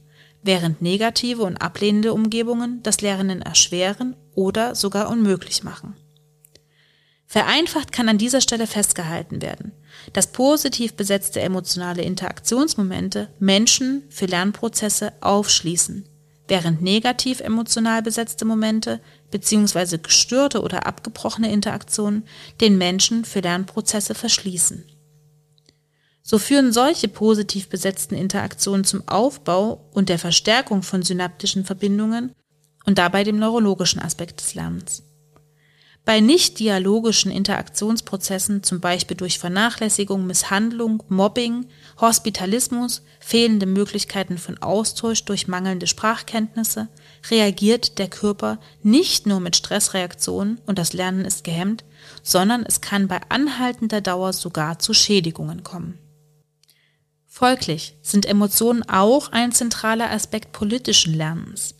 während 0.42 0.82
negative 0.82 1.42
und 1.42 1.58
ablehnende 1.58 2.12
Umgebungen 2.12 2.82
das 2.82 3.00
Lernen 3.00 3.42
erschweren 3.42 4.16
oder 4.34 4.74
sogar 4.74 5.08
unmöglich 5.08 5.62
machen. 5.62 5.94
Vereinfacht 7.26 7.90
kann 7.90 8.08
an 8.08 8.18
dieser 8.18 8.40
Stelle 8.40 8.68
festgehalten 8.68 9.42
werden, 9.42 9.72
dass 10.12 10.28
positiv 10.28 10.94
besetzte 10.94 11.40
emotionale 11.40 12.02
Interaktionsmomente 12.02 13.28
Menschen 13.40 14.04
für 14.10 14.26
Lernprozesse 14.26 15.12
aufschließen, 15.20 16.08
während 16.46 16.82
negativ 16.82 17.40
emotional 17.40 18.00
besetzte 18.02 18.44
Momente 18.44 19.00
bzw. 19.32 19.98
gestörte 19.98 20.62
oder 20.62 20.86
abgebrochene 20.86 21.50
Interaktionen 21.50 22.22
den 22.60 22.78
Menschen 22.78 23.24
für 23.24 23.40
Lernprozesse 23.40 24.14
verschließen. 24.14 24.84
So 26.22 26.38
führen 26.38 26.72
solche 26.72 27.08
positiv 27.08 27.68
besetzten 27.68 28.14
Interaktionen 28.14 28.84
zum 28.84 29.06
Aufbau 29.06 29.88
und 29.92 30.08
der 30.08 30.18
Verstärkung 30.18 30.82
von 30.82 31.02
synaptischen 31.02 31.64
Verbindungen 31.64 32.32
und 32.84 32.98
dabei 32.98 33.24
dem 33.24 33.38
neurologischen 33.38 34.00
Aspekt 34.00 34.40
des 34.40 34.54
Lernens. 34.54 35.02
Bei 36.06 36.20
nicht-dialogischen 36.20 37.32
Interaktionsprozessen, 37.32 38.62
zum 38.62 38.78
Beispiel 38.78 39.16
durch 39.16 39.40
Vernachlässigung, 39.40 40.24
Misshandlung, 40.24 41.02
Mobbing, 41.08 41.66
Hospitalismus, 42.00 43.02
fehlende 43.18 43.66
Möglichkeiten 43.66 44.38
von 44.38 44.56
Austausch 44.62 45.24
durch 45.24 45.48
mangelnde 45.48 45.88
Sprachkenntnisse, 45.88 46.86
reagiert 47.28 47.98
der 47.98 48.06
Körper 48.06 48.60
nicht 48.84 49.26
nur 49.26 49.40
mit 49.40 49.56
Stressreaktionen 49.56 50.60
und 50.64 50.78
das 50.78 50.92
Lernen 50.92 51.24
ist 51.24 51.42
gehemmt, 51.42 51.84
sondern 52.22 52.64
es 52.64 52.80
kann 52.80 53.08
bei 53.08 53.20
anhaltender 53.28 54.00
Dauer 54.00 54.32
sogar 54.32 54.78
zu 54.78 54.94
Schädigungen 54.94 55.64
kommen. 55.64 55.98
Folglich 57.26 57.96
sind 58.02 58.26
Emotionen 58.26 58.88
auch 58.88 59.32
ein 59.32 59.50
zentraler 59.50 60.12
Aspekt 60.12 60.52
politischen 60.52 61.14
Lernens. 61.14 61.74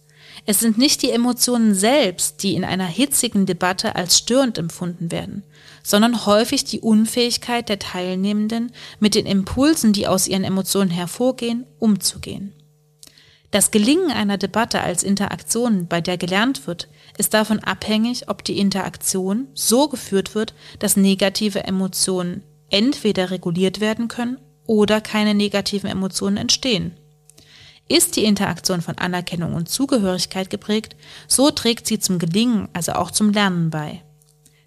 Es 0.49 0.61
sind 0.61 0.79
nicht 0.79 1.03
die 1.03 1.11
Emotionen 1.11 1.75
selbst, 1.75 2.45
die 2.45 2.55
in 2.55 2.65
einer 2.65 2.87
hitzigen 2.87 3.47
Debatte 3.47 3.97
als 3.97 4.17
störend 4.17 4.59
empfunden 4.59 5.11
werden, 5.11 5.43
sondern 5.83 6.25
häufig 6.25 6.65
die 6.65 6.81
Unfähigkeit 6.81 7.69
der 7.69 7.81
Teilnehmenden, 7.81 8.71
mit 9.00 9.17
den 9.17 9.26
Impulsen, 9.26 9.93
die 9.93 10.07
aus 10.07 10.29
ihren 10.29 10.45
Emotionen 10.45 10.91
hervorgehen, 10.91 11.67
umzugehen. 11.81 12.53
Das 13.50 13.73
Gelingen 13.73 14.12
einer 14.12 14.38
Debatte 14.38 14.83
als 14.83 15.03
Interaktion, 15.03 15.88
bei 15.88 16.00
der 16.00 16.17
gelernt 16.17 16.67
wird, 16.69 16.88
ist 17.19 17.35
davon 17.35 17.59
abhängig, 17.61 18.29
ob 18.29 18.45
die 18.45 18.59
Interaktion 18.59 19.49
so 19.55 19.88
geführt 19.88 20.35
wird, 20.37 20.55
dass 20.79 20.97
negative 20.97 21.65
Emotionen 21.65 22.43
entweder 22.71 23.31
reguliert 23.31 23.81
werden 23.81 24.07
können 24.07 24.38
oder 24.67 25.00
keine 25.00 25.35
negativen 25.35 25.88
Emotionen 25.88 26.37
entstehen. 26.37 26.97
Ist 27.88 28.16
die 28.16 28.25
Interaktion 28.25 28.83
von 28.83 28.99
Anerkennung 28.99 29.55
und 29.55 29.69
Zugehörigkeit 29.69 30.50
geprägt, 30.50 30.97
so 31.28 31.50
trägt 31.50 31.87
sie 31.87 31.99
zum 31.99 32.19
Gelingen, 32.19 32.69
also 32.73 32.93
auch 32.93 33.12
zum 33.12 33.31
Lernen 33.31 33.71
bei. 33.71 34.02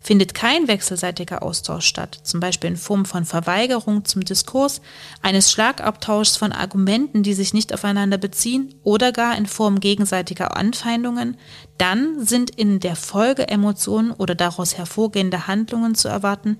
Findet 0.01 0.33
kein 0.33 0.69
wechselseitiger 0.69 1.43
Austausch 1.43 1.85
statt, 1.85 2.21
zum 2.23 2.39
Beispiel 2.39 2.69
in 2.69 2.77
Form 2.77 3.03
von 3.03 3.25
Verweigerung 3.25 4.05
zum 4.05 4.23
Diskurs, 4.23 4.79
eines 5.21 5.51
Schlagabtauschs 5.51 6.37
von 6.37 6.53
Argumenten, 6.53 7.21
die 7.21 7.33
sich 7.33 7.53
nicht 7.53 7.73
aufeinander 7.73 8.17
beziehen 8.17 8.75
oder 8.83 9.11
gar 9.11 9.37
in 9.37 9.45
Form 9.45 9.81
gegenseitiger 9.81 10.55
Anfeindungen, 10.55 11.35
dann 11.77 12.25
sind 12.25 12.49
in 12.49 12.79
der 12.79 12.95
Folge 12.95 13.49
Emotionen 13.49 14.11
oder 14.11 14.35
daraus 14.35 14.77
hervorgehende 14.77 15.47
Handlungen 15.47 15.95
zu 15.95 16.07
erwarten, 16.07 16.57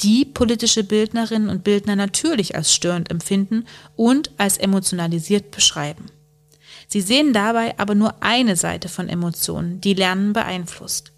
die 0.00 0.24
politische 0.24 0.84
Bildnerinnen 0.84 1.48
und 1.48 1.64
Bildner 1.64 1.96
natürlich 1.96 2.56
als 2.56 2.74
störend 2.74 3.10
empfinden 3.10 3.66
und 3.96 4.30
als 4.38 4.56
emotionalisiert 4.56 5.50
beschreiben. 5.50 6.06
Sie 6.88 7.00
sehen 7.00 7.32
dabei 7.32 7.78
aber 7.78 7.94
nur 7.94 8.22
eine 8.22 8.56
Seite 8.56 8.88
von 8.88 9.08
Emotionen, 9.08 9.80
die 9.80 9.94
Lernen 9.94 10.32
beeinflusst. 10.32 11.12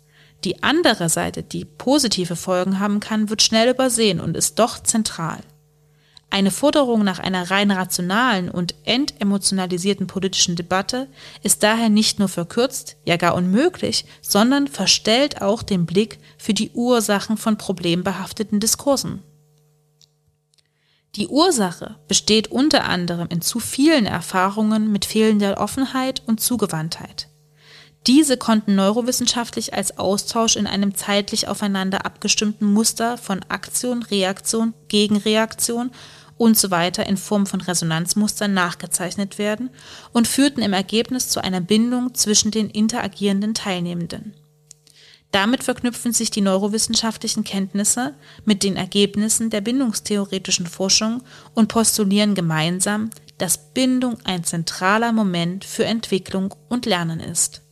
Die 0.44 0.62
andere 0.62 1.08
Seite, 1.08 1.42
die 1.42 1.64
positive 1.64 2.36
Folgen 2.36 2.78
haben 2.78 3.00
kann, 3.00 3.30
wird 3.30 3.42
schnell 3.42 3.70
übersehen 3.70 4.20
und 4.20 4.36
ist 4.36 4.58
doch 4.58 4.82
zentral. 4.82 5.40
Eine 6.28 6.50
Forderung 6.50 7.04
nach 7.04 7.18
einer 7.18 7.50
rein 7.50 7.70
rationalen 7.70 8.50
und 8.50 8.74
entemotionalisierten 8.84 10.06
politischen 10.06 10.56
Debatte 10.56 11.08
ist 11.42 11.62
daher 11.62 11.88
nicht 11.88 12.18
nur 12.18 12.28
verkürzt, 12.28 12.96
ja 13.04 13.16
gar 13.16 13.34
unmöglich, 13.34 14.04
sondern 14.20 14.66
verstellt 14.66 15.40
auch 15.40 15.62
den 15.62 15.86
Blick 15.86 16.18
für 16.36 16.52
die 16.52 16.70
Ursachen 16.72 17.36
von 17.36 17.56
problembehafteten 17.56 18.60
Diskursen. 18.60 19.22
Die 21.14 21.28
Ursache 21.28 21.96
besteht 22.08 22.48
unter 22.48 22.84
anderem 22.84 23.28
in 23.30 23.40
zu 23.40 23.58
vielen 23.58 24.04
Erfahrungen 24.04 24.92
mit 24.92 25.06
fehlender 25.06 25.58
Offenheit 25.58 26.22
und 26.26 26.40
Zugewandtheit. 26.40 27.28
Diese 28.06 28.36
konnten 28.36 28.76
neurowissenschaftlich 28.76 29.74
als 29.74 29.98
Austausch 29.98 30.54
in 30.54 30.68
einem 30.68 30.94
zeitlich 30.94 31.48
aufeinander 31.48 32.06
abgestimmten 32.06 32.72
Muster 32.72 33.18
von 33.18 33.40
Aktion, 33.48 34.04
Reaktion, 34.04 34.74
Gegenreaktion 34.86 35.90
und 36.38 36.56
so 36.56 36.70
weiter 36.70 37.06
in 37.06 37.16
Form 37.16 37.46
von 37.46 37.60
Resonanzmustern 37.60 38.54
nachgezeichnet 38.54 39.38
werden 39.38 39.70
und 40.12 40.28
führten 40.28 40.62
im 40.62 40.72
Ergebnis 40.72 41.30
zu 41.30 41.42
einer 41.42 41.60
Bindung 41.60 42.14
zwischen 42.14 42.52
den 42.52 42.70
interagierenden 42.70 43.54
Teilnehmenden. 43.54 44.34
Damit 45.32 45.64
verknüpfen 45.64 46.12
sich 46.12 46.30
die 46.30 46.40
neurowissenschaftlichen 46.40 47.42
Kenntnisse 47.42 48.14
mit 48.44 48.62
den 48.62 48.76
Ergebnissen 48.76 49.50
der 49.50 49.60
bindungstheoretischen 49.60 50.66
Forschung 50.66 51.22
und 51.54 51.68
postulieren 51.68 52.36
gemeinsam, 52.36 53.10
dass 53.38 53.72
Bindung 53.72 54.18
ein 54.24 54.44
zentraler 54.44 55.12
Moment 55.12 55.64
für 55.64 55.84
Entwicklung 55.84 56.54
und 56.68 56.86
Lernen 56.86 57.18
ist. 57.18 57.65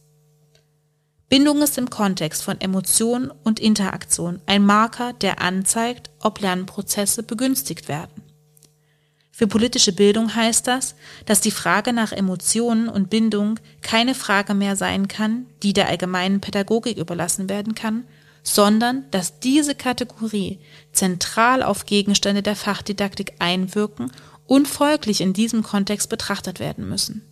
Bindung 1.28 1.62
ist 1.62 1.78
im 1.78 1.90
Kontext 1.90 2.42
von 2.42 2.60
Emotion 2.60 3.32
und 3.42 3.58
Interaktion 3.58 4.40
ein 4.46 4.64
Marker, 4.64 5.12
der 5.14 5.40
anzeigt, 5.40 6.10
ob 6.20 6.40
Lernprozesse 6.40 7.22
begünstigt 7.22 7.88
werden. 7.88 8.22
Für 9.36 9.48
politische 9.48 9.92
Bildung 9.92 10.32
heißt 10.36 10.68
das, 10.68 10.94
dass 11.26 11.40
die 11.40 11.50
Frage 11.50 11.92
nach 11.92 12.12
Emotionen 12.12 12.88
und 12.88 13.10
Bindung 13.10 13.58
keine 13.82 14.14
Frage 14.14 14.54
mehr 14.54 14.76
sein 14.76 15.08
kann, 15.08 15.46
die 15.64 15.72
der 15.72 15.88
allgemeinen 15.88 16.40
Pädagogik 16.40 16.98
überlassen 16.98 17.48
werden 17.48 17.74
kann, 17.74 18.04
sondern 18.44 19.10
dass 19.10 19.40
diese 19.40 19.74
Kategorie 19.74 20.60
zentral 20.92 21.64
auf 21.64 21.84
Gegenstände 21.84 22.42
der 22.42 22.54
Fachdidaktik 22.54 23.32
einwirken 23.40 24.12
und 24.46 24.68
folglich 24.68 25.20
in 25.20 25.32
diesem 25.32 25.64
Kontext 25.64 26.10
betrachtet 26.10 26.60
werden 26.60 26.88
müssen. 26.88 27.22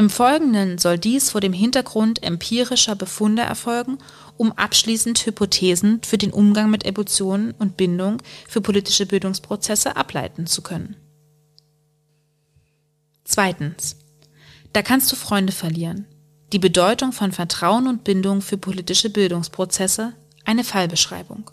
Im 0.00 0.08
Folgenden 0.08 0.78
soll 0.78 0.96
dies 0.96 1.28
vor 1.28 1.42
dem 1.42 1.52
Hintergrund 1.52 2.22
empirischer 2.22 2.96
Befunde 2.96 3.42
erfolgen, 3.42 3.98
um 4.38 4.50
abschließend 4.52 5.26
Hypothesen 5.26 6.00
für 6.02 6.16
den 6.16 6.32
Umgang 6.32 6.70
mit 6.70 6.86
Emotionen 6.86 7.50
und 7.58 7.76
Bindung 7.76 8.22
für 8.48 8.62
politische 8.62 9.04
Bildungsprozesse 9.04 9.96
ableiten 9.96 10.46
zu 10.46 10.62
können. 10.62 10.96
Zweitens. 13.24 13.96
Da 14.72 14.80
kannst 14.80 15.12
du 15.12 15.16
Freunde 15.16 15.52
verlieren. 15.52 16.06
Die 16.54 16.58
Bedeutung 16.58 17.12
von 17.12 17.30
Vertrauen 17.30 17.86
und 17.86 18.02
Bindung 18.02 18.40
für 18.40 18.56
politische 18.56 19.10
Bildungsprozesse, 19.10 20.14
eine 20.46 20.64
Fallbeschreibung 20.64 21.50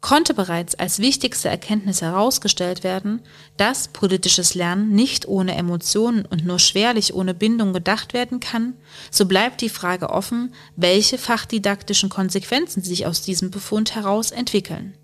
konnte 0.00 0.32
bereits 0.32 0.74
als 0.74 0.98
wichtigste 0.98 1.48
Erkenntnis 1.48 2.00
herausgestellt 2.00 2.84
werden, 2.84 3.20
dass 3.56 3.88
politisches 3.88 4.54
Lernen 4.54 4.90
nicht 4.90 5.28
ohne 5.28 5.54
Emotionen 5.54 6.24
und 6.24 6.46
nur 6.46 6.58
schwerlich 6.58 7.14
ohne 7.14 7.34
Bindung 7.34 7.72
gedacht 7.72 8.14
werden 8.14 8.40
kann, 8.40 8.74
so 9.10 9.26
bleibt 9.26 9.60
die 9.60 9.68
Frage 9.68 10.10
offen, 10.10 10.54
welche 10.76 11.18
fachdidaktischen 11.18 12.08
Konsequenzen 12.08 12.82
sich 12.82 13.06
aus 13.06 13.22
diesem 13.22 13.50
Befund 13.50 13.94
heraus 13.94 14.30
entwickeln. 14.30 14.94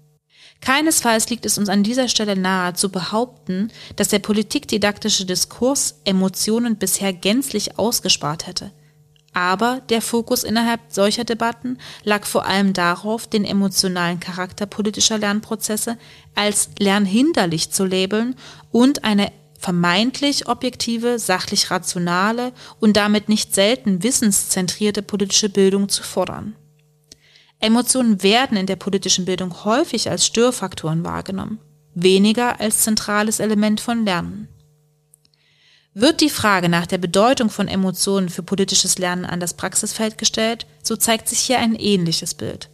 Keinesfalls 0.62 1.28
liegt 1.28 1.44
es 1.44 1.58
uns 1.58 1.68
an 1.68 1.82
dieser 1.82 2.08
Stelle 2.08 2.34
nahe 2.34 2.72
zu 2.72 2.88
behaupten, 2.88 3.70
dass 3.96 4.08
der 4.08 4.20
politikdidaktische 4.20 5.26
Diskurs 5.26 6.00
Emotionen 6.04 6.76
bisher 6.76 7.12
gänzlich 7.12 7.78
ausgespart 7.78 8.46
hätte. 8.46 8.72
Aber 9.36 9.82
der 9.90 10.00
Fokus 10.00 10.44
innerhalb 10.44 10.80
solcher 10.88 11.24
Debatten 11.24 11.76
lag 12.04 12.24
vor 12.24 12.46
allem 12.46 12.72
darauf, 12.72 13.26
den 13.26 13.44
emotionalen 13.44 14.18
Charakter 14.18 14.64
politischer 14.64 15.18
Lernprozesse 15.18 15.98
als 16.34 16.70
lernhinderlich 16.78 17.70
zu 17.70 17.84
labeln 17.84 18.34
und 18.72 19.04
eine 19.04 19.30
vermeintlich 19.58 20.48
objektive, 20.48 21.18
sachlich 21.18 21.70
rationale 21.70 22.54
und 22.80 22.96
damit 22.96 23.28
nicht 23.28 23.54
selten 23.54 24.02
wissenszentrierte 24.02 25.02
politische 25.02 25.50
Bildung 25.50 25.90
zu 25.90 26.02
fordern. 26.02 26.56
Emotionen 27.60 28.22
werden 28.22 28.56
in 28.56 28.64
der 28.64 28.76
politischen 28.76 29.26
Bildung 29.26 29.66
häufig 29.66 30.08
als 30.08 30.24
Störfaktoren 30.24 31.04
wahrgenommen, 31.04 31.58
weniger 31.94 32.58
als 32.58 32.84
zentrales 32.84 33.40
Element 33.40 33.82
von 33.82 34.06
Lernen. 34.06 34.48
Wird 35.98 36.20
die 36.20 36.28
Frage 36.28 36.68
nach 36.68 36.84
der 36.84 36.98
Bedeutung 36.98 37.48
von 37.48 37.68
Emotionen 37.68 38.28
für 38.28 38.42
politisches 38.42 38.98
Lernen 38.98 39.24
an 39.24 39.40
das 39.40 39.54
Praxisfeld 39.54 40.18
gestellt, 40.18 40.66
so 40.82 40.94
zeigt 40.94 41.26
sich 41.26 41.38
hier 41.38 41.58
ein 41.58 41.74
ähnliches 41.74 42.34
Bild. 42.34 42.68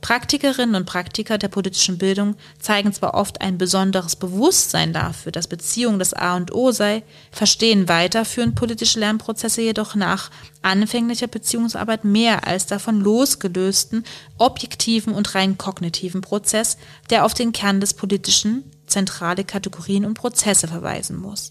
Praktikerinnen 0.00 0.76
und 0.76 0.86
Praktiker 0.86 1.36
der 1.36 1.48
politischen 1.48 1.98
Bildung 1.98 2.36
zeigen 2.60 2.92
zwar 2.92 3.14
oft 3.14 3.40
ein 3.40 3.58
besonderes 3.58 4.14
Bewusstsein 4.14 4.92
dafür, 4.92 5.32
dass 5.32 5.48
Beziehung 5.48 5.98
das 5.98 6.14
A 6.14 6.36
und 6.36 6.54
O 6.54 6.70
sei, 6.70 7.02
verstehen 7.32 7.88
weiterführend 7.88 8.54
politische 8.54 9.00
Lernprozesse 9.00 9.62
jedoch 9.62 9.96
nach 9.96 10.30
anfänglicher 10.62 11.26
Beziehungsarbeit 11.26 12.04
mehr 12.04 12.46
als 12.46 12.66
davon 12.66 13.00
losgelösten, 13.00 14.04
objektiven 14.38 15.12
und 15.12 15.34
rein 15.34 15.58
kognitiven 15.58 16.20
Prozess, 16.20 16.76
der 17.10 17.24
auf 17.24 17.34
den 17.34 17.50
Kern 17.50 17.80
des 17.80 17.94
Politischen, 17.94 18.62
zentrale 18.86 19.42
Kategorien 19.42 20.04
und 20.04 20.14
Prozesse 20.14 20.68
verweisen 20.68 21.16
muss. 21.16 21.50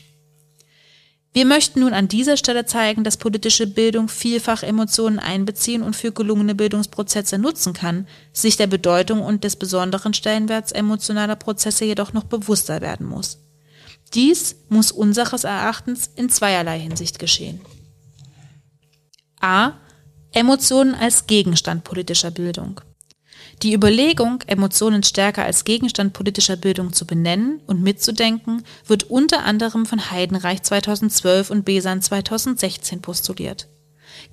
Wir 1.39 1.45
möchten 1.45 1.80
nun 1.80 1.93
an 1.93 2.10
dieser 2.10 2.36
Stelle 2.36 2.65
zeigen, 2.65 3.06
dass 3.06 3.15
politische 3.15 3.65
Bildung 3.65 4.10
vielfach 4.10 4.62
Emotionen 4.62 5.19
einbeziehen 5.19 5.84
und 5.84 5.95
für 5.95 6.12
gelungene 6.12 6.54
Bildungsprozesse 6.54 7.38
nutzen 7.38 7.71
kann, 7.71 8.08
sich 8.34 8.58
der 8.58 8.67
Bedeutung 8.67 9.21
und 9.21 9.45
des 9.45 9.56
besonderen 9.56 10.13
Stellenwerts 10.13 10.73
emotionaler 10.73 11.38
Prozesse 11.38 11.86
jedoch 11.86 12.12
noch 12.12 12.25
bewusster 12.25 12.82
werden 12.82 13.08
muss. 13.08 13.38
Dies 14.13 14.58
muss 14.67 14.91
unseres 14.91 15.45
Erachtens 15.45 16.12
in 16.13 16.30
zweierlei 16.30 16.78
Hinsicht 16.78 17.19
geschehen. 17.19 17.62
A. 19.39 19.75
Emotionen 20.34 20.93
als 20.93 21.25
Gegenstand 21.25 21.86
politischer 21.86 22.32
Bildung. 22.32 22.82
Die 23.62 23.73
Überlegung, 23.73 24.41
Emotionen 24.47 25.04
stärker 25.04 25.43
als 25.43 25.65
Gegenstand 25.65 26.13
politischer 26.13 26.56
Bildung 26.56 26.93
zu 26.93 27.06
benennen 27.06 27.62
und 27.67 27.82
mitzudenken, 27.82 28.63
wird 28.86 29.10
unter 29.10 29.43
anderem 29.43 29.86
von 29.86 30.12
Heidenreich 30.12 30.63
2012 30.63 31.49
und 31.49 31.65
Besan 31.65 32.02
2016 32.02 33.02
postuliert. 33.02 33.67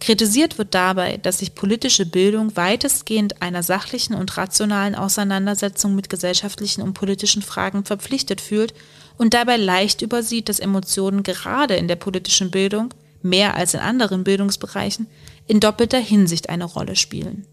Kritisiert 0.00 0.58
wird 0.58 0.74
dabei, 0.74 1.16
dass 1.16 1.38
sich 1.38 1.54
politische 1.54 2.06
Bildung 2.06 2.56
weitestgehend 2.56 3.42
einer 3.42 3.62
sachlichen 3.62 4.14
und 4.14 4.36
rationalen 4.36 4.94
Auseinandersetzung 4.94 5.94
mit 5.94 6.10
gesellschaftlichen 6.10 6.82
und 6.82 6.94
politischen 6.94 7.42
Fragen 7.42 7.84
verpflichtet 7.84 8.40
fühlt 8.40 8.74
und 9.16 9.34
dabei 9.34 9.56
leicht 9.56 10.02
übersieht, 10.02 10.48
dass 10.48 10.60
Emotionen 10.60 11.22
gerade 11.22 11.76
in 11.76 11.88
der 11.88 11.96
politischen 11.96 12.50
Bildung, 12.50 12.92
mehr 13.22 13.54
als 13.54 13.74
in 13.74 13.80
anderen 13.80 14.24
Bildungsbereichen, 14.24 15.06
in 15.46 15.60
doppelter 15.60 15.98
Hinsicht 15.98 16.48
eine 16.48 16.64
Rolle 16.64 16.96
spielen. 16.96 17.46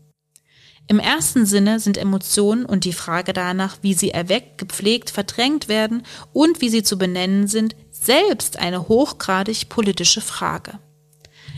Im 0.88 1.00
ersten 1.00 1.46
Sinne 1.46 1.80
sind 1.80 1.98
Emotionen 1.98 2.66
und 2.66 2.84
die 2.84 2.94
Frage 2.94 3.34
danach, 3.34 3.78
wie 3.82 3.94
sie 3.94 4.12
erweckt, 4.12 4.58
gepflegt, 4.58 5.10
verdrängt 5.10 5.68
werden 5.68 6.04
und 6.34 6.62
wie 6.62 6.70
sie 6.70 6.84
zu 6.84 6.98
benennen 6.98 7.48
sind, 7.48 7.76
selbst 7.92 8.60
eine 8.60 8.90
hochgradig 8.90 9.70
politische 9.70 10.22
Frage. 10.22 10.80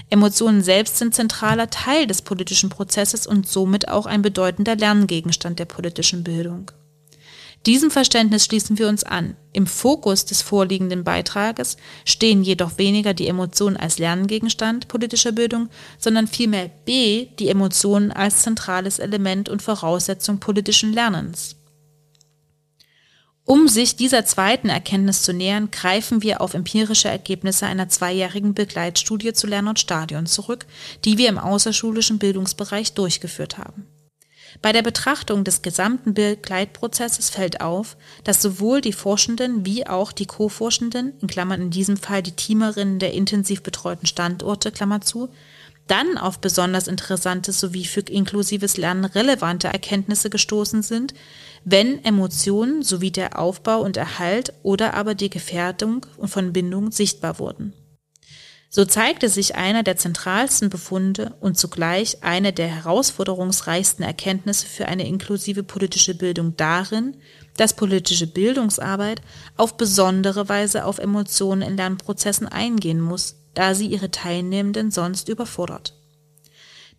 Emotionen 0.10 0.62
selbst 0.62 0.98
sind 0.98 1.16
zentraler 1.16 1.70
Teil 1.70 2.06
des 2.06 2.22
politischen 2.22 2.70
Prozesses 2.70 3.26
und 3.26 3.48
somit 3.48 3.88
auch 3.88 4.06
ein 4.06 4.22
bedeutender 4.22 4.76
Lerngegenstand 4.76 5.58
der 5.58 5.66
politischen 5.66 6.24
Bildung. 6.24 6.72
Diesem 7.66 7.90
Verständnis 7.90 8.46
schließen 8.46 8.78
wir 8.78 8.88
uns 8.88 9.04
an. 9.04 9.36
Im 9.52 9.66
Fokus 9.66 10.26
des 10.26 10.44
vorliegenden 10.44 11.04
Beitrages 11.04 11.78
stehen 12.04 12.44
jedoch 12.44 12.78
weniger 12.78 13.16
die 13.16 13.28
Emotionen 13.28 13.76
als 13.76 13.98
Lerngegenstand 13.98 14.88
politischer 14.88 15.32
Bildung, 15.32 15.70
sondern 15.98 16.28
vielmehr 16.28 16.70
b 16.86 17.28
die 17.40 17.50
Emotionen 17.50 18.12
als 18.12 18.44
zentrales 18.44 19.00
Element 19.00 19.50
und 19.50 19.64
Voraussetzung 19.64 20.40
politischen 20.40 20.94
Lernens. 20.94 21.56
Um 23.46 23.68
sich 23.68 23.96
dieser 23.96 24.26
zweiten 24.26 24.70
Erkenntnis 24.70 25.24
zu 25.24 25.34
nähern, 25.34 25.70
greifen 25.72 26.22
wir 26.22 26.42
auf 26.42 26.54
empirische 26.56 27.10
Ergebnisse 27.10 27.66
einer 27.66 27.90
zweijährigen 27.90 28.54
Begleitstudie 28.54 29.34
zu 29.34 29.48
Lernort 29.48 29.80
Stadion 29.80 30.26
zurück, 30.26 30.66
die 31.04 31.18
wir 31.18 31.30
im 31.30 31.38
außerschulischen 31.38 32.20
Bildungsbereich 32.20 32.94
durchgeführt 32.94 33.60
haben. 33.60 33.86
Bei 34.62 34.72
der 34.72 34.82
Betrachtung 34.82 35.44
des 35.44 35.62
gesamten 35.62 36.14
Begleitprozesses 36.14 37.30
fällt 37.30 37.62
auf, 37.62 37.98
dass 38.24 38.42
sowohl 38.42 38.82
die 38.82 38.94
Forschenden 38.94 39.66
wie 39.66 39.86
auch 39.86 40.12
die 40.12 40.26
Co-Forschenden, 40.26 41.14
in 41.22 41.28
Klammern 41.28 41.62
in 41.62 41.70
diesem 41.72 41.98
Fall 41.98 42.24
die 42.24 42.32
Teamerinnen 42.32 43.00
der 43.00 43.14
intensiv 43.14 43.64
betreuten 43.64 44.08
Standorte, 44.08 44.72
Klammer 44.72 45.02
zu, 45.02 45.30
dann 45.88 46.18
auf 46.18 46.40
besonders 46.40 46.88
interessante 46.88 47.52
sowie 47.52 47.86
für 47.86 48.02
inklusives 48.02 48.78
Lernen 48.78 49.06
relevante 49.06 49.68
Erkenntnisse 49.68 50.30
gestoßen 50.30 50.82
sind, 50.82 51.14
wenn 51.64 52.04
Emotionen 52.04 52.82
sowie 52.82 53.12
der 53.12 53.40
Aufbau 53.40 53.82
und 53.82 53.98
Erhalt 53.98 54.54
oder 54.64 54.96
aber 54.96 55.14
die 55.16 55.30
Gefährdung 55.30 56.06
von 56.24 56.54
Bindung 56.54 56.92
sichtbar 56.92 57.40
wurden. 57.40 57.74
So 58.70 58.84
zeigte 58.84 59.30
sich 59.30 59.56
einer 59.56 59.84
der 59.84 59.96
zentralsten 59.96 60.70
Befunde 60.70 61.36
und 61.40 61.58
zugleich 61.58 62.24
eine 62.24 62.52
der 62.52 62.68
herausforderungsreichsten 62.68 64.04
Erkenntnisse 64.04 64.68
für 64.68 64.88
eine 64.88 65.08
inklusive 65.08 65.64
politische 65.64 66.16
Bildung 66.16 66.58
darin, 66.58 67.16
dass 67.58 67.76
politische 67.76 68.28
Bildungsarbeit 68.28 69.22
auf 69.56 69.78
besondere 69.78 70.50
Weise 70.50 70.86
auf 70.86 71.00
Emotionen 71.00 71.62
in 71.62 71.78
Lernprozessen 71.78 72.48
eingehen 72.48 73.00
muss, 73.00 73.36
da 73.54 73.76
sie 73.76 73.88
ihre 73.88 74.12
Teilnehmenden 74.12 74.92
sonst 74.92 75.30
überfordert. 75.30 75.94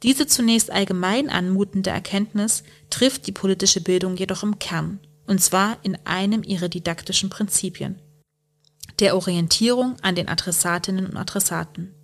Diese 0.02 0.26
zunächst 0.26 0.70
allgemein 0.70 1.30
anmutende 1.30 1.90
Erkenntnis 1.90 2.62
trifft 2.90 3.26
die 3.26 3.32
politische 3.32 3.80
Bildung 3.80 4.16
jedoch 4.16 4.42
im 4.42 4.58
Kern, 4.58 5.00
und 5.26 5.42
zwar 5.42 5.78
in 5.82 5.98
einem 6.04 6.42
ihrer 6.42 6.68
didaktischen 6.68 7.30
Prinzipien, 7.30 7.98
der 8.98 9.14
Orientierung 9.16 9.96
an 10.02 10.14
den 10.14 10.28
Adressatinnen 10.28 11.06
und 11.06 11.16
Adressaten. 11.16 11.94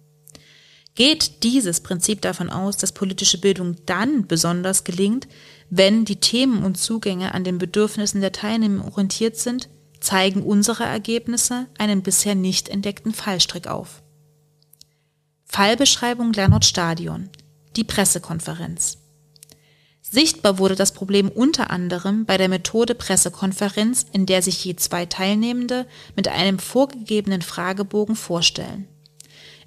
Geht 0.94 1.42
dieses 1.42 1.80
Prinzip 1.80 2.20
davon 2.20 2.50
aus, 2.50 2.76
dass 2.76 2.92
politische 2.92 3.38
Bildung 3.38 3.76
dann 3.86 4.26
besonders 4.26 4.84
gelingt, 4.84 5.26
wenn 5.70 6.04
die 6.04 6.20
Themen 6.20 6.62
und 6.64 6.76
Zugänge 6.76 7.32
an 7.34 7.44
den 7.44 7.56
Bedürfnissen 7.56 8.20
der 8.20 8.32
Teilnehmer 8.32 8.84
orientiert 8.84 9.36
sind, 9.36 9.70
zeigen 10.00 10.42
unsere 10.42 10.84
Ergebnisse 10.84 11.66
einen 11.78 12.02
bisher 12.02 12.34
nicht 12.34 12.68
entdeckten 12.68 13.14
Fallstrick 13.14 13.68
auf. 13.68 14.02
Fallbeschreibung 15.46 16.32
Gernot 16.32 16.64
Stadion. 16.64 17.30
Die 17.76 17.84
Pressekonferenz. 17.84 19.01
Sichtbar 20.12 20.58
wurde 20.58 20.74
das 20.74 20.92
Problem 20.92 21.30
unter 21.30 21.70
anderem 21.70 22.26
bei 22.26 22.36
der 22.36 22.50
Methode 22.50 22.94
Pressekonferenz, 22.94 24.04
in 24.12 24.26
der 24.26 24.42
sich 24.42 24.62
je 24.62 24.76
zwei 24.76 25.06
Teilnehmende 25.06 25.86
mit 26.14 26.28
einem 26.28 26.58
vorgegebenen 26.58 27.40
Fragebogen 27.40 28.14
vorstellen. 28.14 28.86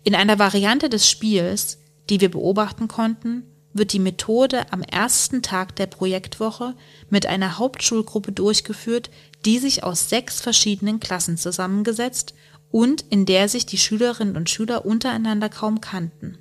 In 0.04 0.14
einer 0.14 0.38
Variante 0.38 0.88
des 0.88 1.10
Spiels, 1.10 1.80
die 2.12 2.22
wir 2.22 2.30
beobachten 2.30 2.88
konnten, 2.88 3.42
wird 3.74 3.92
die 3.92 4.00
Methode 4.00 4.72
am 4.72 4.84
ersten 4.84 5.42
Tag 5.42 5.76
der 5.78 5.88
Projektwoche 5.88 6.76
mit 7.10 7.26
einer 7.26 7.58
Hauptschulgruppe 7.58 8.32
durchgeführt, 8.32 9.10
die 9.46 9.58
sich 9.58 9.84
aus 9.84 10.10
sechs 10.10 10.42
verschiedenen 10.42 11.00
Klassen 11.00 11.38
zusammengesetzt 11.38 12.36
und 12.70 13.04
in 13.10 13.26
der 13.26 13.50
sich 13.50 13.66
die 13.66 13.80
Schülerinnen 13.80 14.38
und 14.38 14.52
Schüler 14.52 14.86
untereinander 14.86 15.50
kaum 15.50 15.82
kannten. 15.82 16.38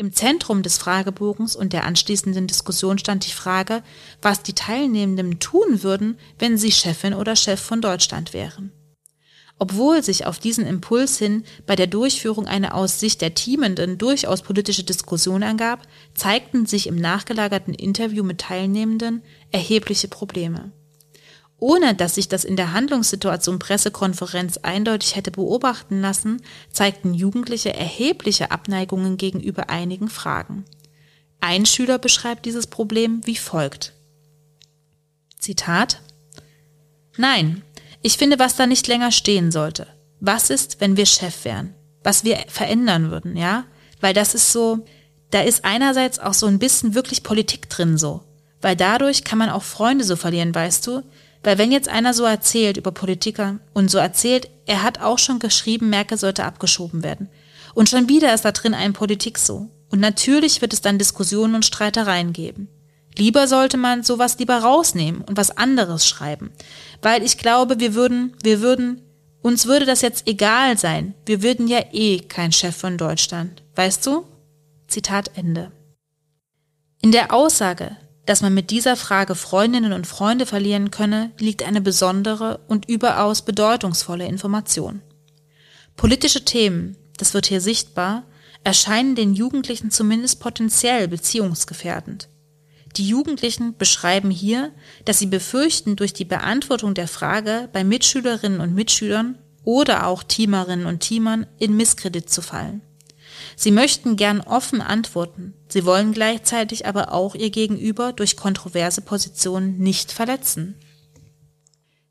Im 0.00 0.14
Zentrum 0.14 0.62
des 0.62 0.78
Fragebogens 0.78 1.54
und 1.54 1.74
der 1.74 1.84
anschließenden 1.84 2.46
Diskussion 2.46 2.96
stand 2.96 3.26
die 3.26 3.34
Frage, 3.34 3.82
was 4.22 4.42
die 4.42 4.54
Teilnehmenden 4.54 5.40
tun 5.40 5.82
würden, 5.82 6.16
wenn 6.38 6.56
sie 6.56 6.72
Chefin 6.72 7.12
oder 7.12 7.36
Chef 7.36 7.60
von 7.60 7.82
Deutschland 7.82 8.32
wären. 8.32 8.72
Obwohl 9.58 10.02
sich 10.02 10.24
auf 10.24 10.38
diesen 10.38 10.66
Impuls 10.66 11.18
hin 11.18 11.44
bei 11.66 11.76
der 11.76 11.86
Durchführung 11.86 12.46
eine 12.46 12.72
aus 12.72 12.98
Sicht 12.98 13.20
der 13.20 13.34
Teamenden 13.34 13.98
durchaus 13.98 14.40
politische 14.40 14.84
Diskussion 14.84 15.42
ergab, 15.42 15.82
zeigten 16.14 16.64
sich 16.64 16.86
im 16.86 16.96
nachgelagerten 16.96 17.74
Interview 17.74 18.24
mit 18.24 18.40
Teilnehmenden 18.40 19.22
erhebliche 19.50 20.08
Probleme 20.08 20.72
ohne 21.60 21.94
dass 21.94 22.14
sich 22.14 22.28
das 22.28 22.44
in 22.44 22.56
der 22.56 22.72
Handlungssituation 22.72 23.58
Pressekonferenz 23.58 24.56
eindeutig 24.58 25.14
hätte 25.14 25.30
beobachten 25.30 26.00
lassen, 26.00 26.42
zeigten 26.72 27.14
Jugendliche 27.14 27.74
erhebliche 27.74 28.50
Abneigungen 28.50 29.18
gegenüber 29.18 29.68
einigen 29.68 30.08
Fragen. 30.08 30.64
Ein 31.40 31.66
Schüler 31.66 31.98
beschreibt 31.98 32.46
dieses 32.46 32.66
Problem 32.66 33.20
wie 33.24 33.36
folgt. 33.36 33.92
Zitat 35.38 36.00
Nein, 37.16 37.62
ich 38.02 38.16
finde, 38.16 38.38
was 38.38 38.56
da 38.56 38.66
nicht 38.66 38.86
länger 38.86 39.12
stehen 39.12 39.52
sollte. 39.52 39.86
Was 40.20 40.50
ist, 40.50 40.80
wenn 40.80 40.96
wir 40.96 41.06
Chef 41.06 41.44
wären? 41.44 41.74
Was 42.02 42.24
wir 42.24 42.38
verändern 42.48 43.10
würden, 43.10 43.36
ja? 43.36 43.64
Weil 44.00 44.14
das 44.14 44.34
ist 44.34 44.52
so, 44.52 44.86
da 45.30 45.42
ist 45.42 45.64
einerseits 45.64 46.18
auch 46.18 46.34
so 46.34 46.46
ein 46.46 46.58
bisschen 46.58 46.94
wirklich 46.94 47.22
Politik 47.22 47.68
drin 47.68 47.98
so. 47.98 48.22
Weil 48.62 48.76
dadurch 48.76 49.24
kann 49.24 49.38
man 49.38 49.50
auch 49.50 49.62
Freunde 49.62 50.04
so 50.04 50.16
verlieren, 50.16 50.54
weißt 50.54 50.86
du? 50.86 51.02
Weil 51.42 51.58
wenn 51.58 51.72
jetzt 51.72 51.88
einer 51.88 52.12
so 52.12 52.24
erzählt 52.24 52.76
über 52.76 52.92
Politiker 52.92 53.60
und 53.72 53.90
so 53.90 53.98
erzählt, 53.98 54.50
er 54.66 54.82
hat 54.82 55.00
auch 55.00 55.18
schon 55.18 55.38
geschrieben, 55.38 55.88
Merkel 55.88 56.18
sollte 56.18 56.44
abgeschoben 56.44 57.02
werden. 57.02 57.28
Und 57.74 57.88
schon 57.88 58.08
wieder 58.08 58.34
ist 58.34 58.44
da 58.44 58.52
drin 58.52 58.74
ein 58.74 58.92
Politik 58.92 59.38
so. 59.38 59.68
Und 59.90 60.00
natürlich 60.00 60.60
wird 60.60 60.72
es 60.72 60.82
dann 60.82 60.98
Diskussionen 60.98 61.54
und 61.54 61.64
Streitereien 61.64 62.32
geben. 62.32 62.68
Lieber 63.16 63.48
sollte 63.48 63.76
man 63.76 64.02
sowas 64.02 64.38
lieber 64.38 64.58
rausnehmen 64.58 65.22
und 65.22 65.36
was 65.36 65.56
anderes 65.56 66.06
schreiben. 66.06 66.52
Weil 67.02 67.22
ich 67.22 67.38
glaube, 67.38 67.80
wir 67.80 67.94
würden, 67.94 68.36
wir 68.42 68.60
würden, 68.60 69.02
uns 69.42 69.66
würde 69.66 69.86
das 69.86 70.00
jetzt 70.00 70.28
egal 70.28 70.78
sein. 70.78 71.14
Wir 71.26 71.42
würden 71.42 71.66
ja 71.66 71.80
eh 71.92 72.20
kein 72.20 72.52
Chef 72.52 72.76
von 72.76 72.98
Deutschland. 72.98 73.62
Weißt 73.74 74.06
du? 74.06 74.24
Zitat 74.86 75.32
Ende. 75.36 75.72
In 77.02 77.12
der 77.12 77.32
Aussage, 77.32 77.96
dass 78.30 78.42
man 78.42 78.54
mit 78.54 78.70
dieser 78.70 78.94
Frage 78.94 79.34
Freundinnen 79.34 79.92
und 79.92 80.06
Freunde 80.06 80.46
verlieren 80.46 80.92
könne, 80.92 81.32
liegt 81.40 81.64
eine 81.64 81.80
besondere 81.80 82.60
und 82.68 82.88
überaus 82.88 83.42
bedeutungsvolle 83.42 84.24
Information. 84.24 85.02
Politische 85.96 86.44
Themen, 86.44 86.96
das 87.16 87.34
wird 87.34 87.46
hier 87.46 87.60
sichtbar, 87.60 88.22
erscheinen 88.62 89.16
den 89.16 89.34
Jugendlichen 89.34 89.90
zumindest 89.90 90.38
potenziell 90.38 91.08
beziehungsgefährdend. 91.08 92.28
Die 92.96 93.08
Jugendlichen 93.08 93.76
beschreiben 93.76 94.30
hier, 94.30 94.70
dass 95.06 95.18
sie 95.18 95.26
befürchten, 95.26 95.96
durch 95.96 96.12
die 96.12 96.24
Beantwortung 96.24 96.94
der 96.94 97.08
Frage 97.08 97.68
bei 97.72 97.82
Mitschülerinnen 97.82 98.60
und 98.60 98.76
Mitschülern 98.76 99.40
oder 99.64 100.06
auch 100.06 100.22
Teamerinnen 100.22 100.86
und 100.86 101.00
Teamern 101.00 101.48
in 101.58 101.76
Misskredit 101.76 102.30
zu 102.30 102.42
fallen. 102.42 102.82
Sie 103.62 103.72
möchten 103.72 104.16
gern 104.16 104.40
offen 104.40 104.80
antworten, 104.80 105.52
sie 105.68 105.84
wollen 105.84 106.12
gleichzeitig 106.12 106.86
aber 106.86 107.12
auch 107.12 107.34
ihr 107.34 107.50
Gegenüber 107.50 108.14
durch 108.14 108.38
kontroverse 108.38 109.02
Positionen 109.02 109.76
nicht 109.76 110.12
verletzen. 110.12 110.76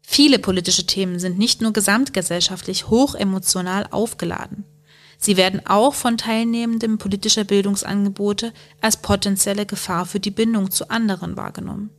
Viele 0.03 0.37
politische 0.37 0.85
Themen 0.85 1.17
sind 1.17 1.39
nicht 1.39 1.59
nur 1.63 1.73
gesamtgesellschaftlich 1.73 2.91
hochemotional 2.91 3.87
aufgeladen. 3.89 4.63
Sie 5.17 5.37
werden 5.37 5.65
auch 5.65 5.95
von 5.95 6.19
Teilnehmenden 6.19 6.99
politischer 6.99 7.45
Bildungsangebote 7.45 8.53
als 8.79 8.97
potenzielle 8.97 9.65
Gefahr 9.65 10.05
für 10.05 10.19
die 10.19 10.29
Bindung 10.29 10.69
zu 10.69 10.91
anderen 10.91 11.35
wahrgenommen. 11.35 11.89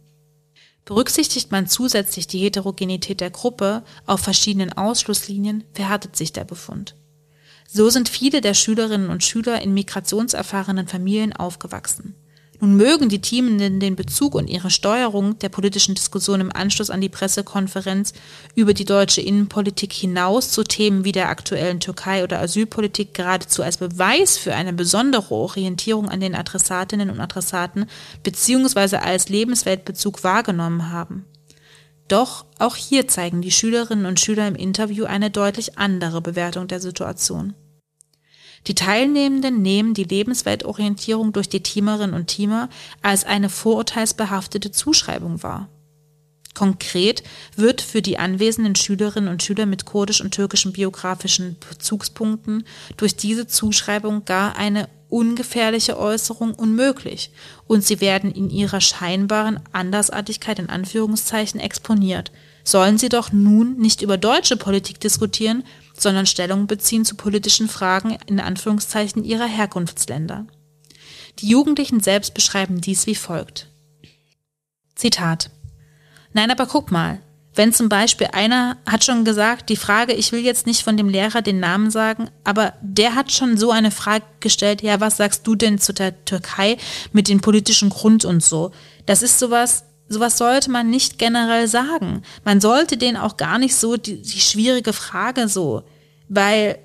Berücksichtigt 0.85 1.51
man 1.51 1.67
zusätzlich 1.67 2.29
die 2.29 2.39
Heterogenität 2.39 3.21
der 3.21 3.31
Gruppe 3.31 3.83
auf 4.07 4.21
verschiedenen 4.21 4.73
Ausschlusslinien, 4.73 5.65
verhärtet 5.73 6.15
sich 6.15 6.33
der 6.33 6.45
Befund. 6.45 6.95
So 7.73 7.89
sind 7.89 8.09
viele 8.09 8.41
der 8.41 8.55
Schülerinnen 8.55 9.11
und 9.11 9.23
Schüler 9.23 9.63
in 9.63 9.73
migrationserfahrenen 9.73 10.89
Familien 10.89 11.33
aufgewachsen. 11.33 12.17
Nun 12.59 12.77
mögen 12.77 13.09
die 13.09 13.21
Teamenden 13.21 13.79
den 13.79 13.95
Bezug 13.95 14.35
und 14.35 14.49
ihre 14.49 14.71
Steuerung 14.71 15.39
der 15.39 15.51
politischen 15.51 15.95
Diskussion 15.95 16.41
im 16.41 16.51
Anschluss 16.53 16.91
an 16.91 17.01
die 17.01 17.09
Pressekonferenz 17.09 18.13
über 18.57 18.75
die 18.75 18.85
deutsche 18.85 19.21
Innenpolitik 19.21 19.93
hinaus 19.93 20.51
zu 20.51 20.65
Themen 20.65 21.05
wie 21.05 21.13
der 21.13 21.29
aktuellen 21.29 21.79
Türkei 21.79 22.25
oder 22.25 22.41
Asylpolitik 22.41 23.15
geradezu 23.15 23.63
als 23.63 23.77
Beweis 23.77 24.37
für 24.37 24.53
eine 24.53 24.73
besondere 24.73 25.33
Orientierung 25.33 26.09
an 26.09 26.19
den 26.19 26.35
Adressatinnen 26.35 27.09
und 27.09 27.21
Adressaten 27.21 27.87
beziehungsweise 28.25 29.01
als 29.03 29.29
Lebensweltbezug 29.29 30.25
wahrgenommen 30.25 30.91
haben. 30.91 31.25
Doch 32.09 32.45
auch 32.59 32.75
hier 32.75 33.07
zeigen 33.07 33.41
die 33.41 33.53
Schülerinnen 33.53 34.05
und 34.05 34.19
Schüler 34.19 34.49
im 34.49 34.57
Interview 34.57 35.05
eine 35.05 35.31
deutlich 35.31 35.79
andere 35.79 36.21
Bewertung 36.21 36.67
der 36.67 36.81
Situation. 36.81 37.55
Die 38.67 38.75
Teilnehmenden 38.75 39.63
nehmen 39.63 39.95
die 39.95 40.05
Lebensweltorientierung 40.05 41.33
durch 41.33 41.49
die 41.49 41.63
Teamerinnen 41.63 42.15
und 42.15 42.27
Teamer 42.27 42.69
als 43.03 43.25
eine 43.25 43.49
vorurteilsbehaftete 43.49 44.71
Zuschreibung 44.71 45.43
wahr. 45.43 45.69
Konkret 46.55 47.23
wird 47.57 47.81
für 47.81 48.03
die 48.03 48.19
anwesenden 48.19 48.75
Schülerinnen 48.75 49.31
und 49.31 49.43
Schüler 49.43 49.67
mit 49.67 49.87
kurdisch 49.87 50.21
und 50.21 50.35
türkischen 50.35 50.73
biografischen 50.73 51.57
Bezugspunkten 51.69 52.65
durch 52.97 53.17
diese 53.17 53.47
Zuschreibung 53.47 54.25
gar 54.25 54.57
eine 54.57 54.89
ungefährliche 55.09 55.99
Äußerung 55.99 56.55
unmöglich 56.55 57.31
und 57.67 57.85
sie 57.85 58.01
werden 58.01 58.31
in 58.31 58.51
ihrer 58.51 58.81
scheinbaren 58.81 59.61
Andersartigkeit 59.73 60.59
in 60.59 60.69
Anführungszeichen 60.69 61.61
exponiert. 61.61 62.31
Sollen 62.63 62.99
sie 62.99 63.09
doch 63.09 63.33
nun 63.33 63.77
nicht 63.79 64.03
über 64.03 64.19
deutsche 64.19 64.57
Politik 64.57 65.01
diskutieren, 65.01 65.65
sondern 66.03 66.27
Stellung 66.27 66.67
beziehen 66.67 67.05
zu 67.05 67.15
politischen 67.15 67.69
Fragen 67.69 68.17
in 68.27 68.41
Anführungszeichen 68.41 69.25
ihrer 69.25 69.47
Herkunftsländer. 69.47 70.47
Die 71.39 71.49
Jugendlichen 71.49 72.01
selbst 72.01 72.35
beschreiben 72.35 72.81
dies 72.81 73.07
wie 73.07 73.15
folgt. 73.15 73.69
Zitat. 74.95 75.51
Nein, 76.33 76.51
aber 76.51 76.67
guck 76.67 76.91
mal, 76.91 77.21
wenn 77.55 77.73
zum 77.73 77.89
Beispiel 77.89 78.29
einer 78.33 78.77
hat 78.87 79.05
schon 79.05 79.25
gesagt, 79.25 79.71
die 79.71 79.77
Frage, 79.77 80.13
ich 80.13 80.31
will 80.31 80.41
jetzt 80.41 80.67
nicht 80.67 80.83
von 80.83 80.97
dem 80.97 81.09
Lehrer 81.09 81.43
den 81.43 81.59
Namen 81.59 81.91
sagen, 81.91 82.31
aber 82.45 82.75
der 82.81 83.17
hat 83.17 83.33
schon 83.33 83.59
so 83.59 83.71
eine 83.73 83.91
Frage 83.91 84.25
gestellt, 84.39 84.83
ja, 84.83 85.01
was 85.01 85.17
sagst 85.17 85.47
du 85.47 85.57
denn 85.57 85.79
zu 85.79 85.93
der 85.93 86.25
Türkei 86.25 86.77
mit 87.13 87.29
dem 87.29 87.41
politischen 87.41 87.91
Grund 87.91 88.25
und 88.25 88.43
so? 88.43 88.71
Das 89.07 89.23
ist 89.23 89.39
sowas, 89.39 89.85
sowas 90.11 90.37
sollte 90.37 90.71
man 90.71 90.91
nicht 90.91 91.19
generell 91.19 91.69
sagen. 91.69 92.23
Man 92.45 92.61
sollte 92.61 92.99
den 92.99 93.17
auch 93.17 93.37
gar 93.37 93.59
nicht 93.59 93.77
so 93.77 93.97
die, 93.97 94.21
die 94.21 94.41
schwierige 94.41 94.93
Frage 94.93 95.49
so, 95.49 95.85
weil 96.29 96.79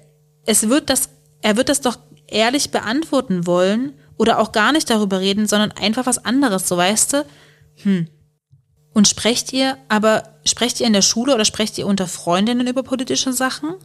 es 0.45 0.69
wird 0.69 0.89
das, 0.89 1.09
er 1.41 1.57
wird 1.57 1.67
das 1.67 1.81
doch 1.81 1.97
ehrlich 2.27 2.71
beantworten 2.71 3.47
wollen 3.47 3.93
oder 4.17 4.39
auch 4.39 4.51
gar 4.51 4.71
nicht 4.71 4.89
darüber 4.89 5.19
reden, 5.19 5.47
sondern 5.47 5.71
einfach 5.71 6.05
was 6.05 6.23
anderes, 6.23 6.67
so 6.67 6.77
weißt 6.77 7.13
du? 7.13 7.25
Hm. 7.83 8.07
Und 8.93 9.07
sprecht 9.07 9.51
ihr, 9.51 9.77
aber 9.89 10.35
sprecht 10.45 10.79
ihr 10.79 10.88
in 10.88 10.93
der 10.93 11.01
Schule 11.01 11.33
oder 11.33 11.45
sprecht 11.45 11.77
ihr 11.77 11.88
unter 11.88 12.07
Freundinnen 12.07 12.67
über 12.67 12.83
politische 12.83 13.33
Sachen? 13.33 13.75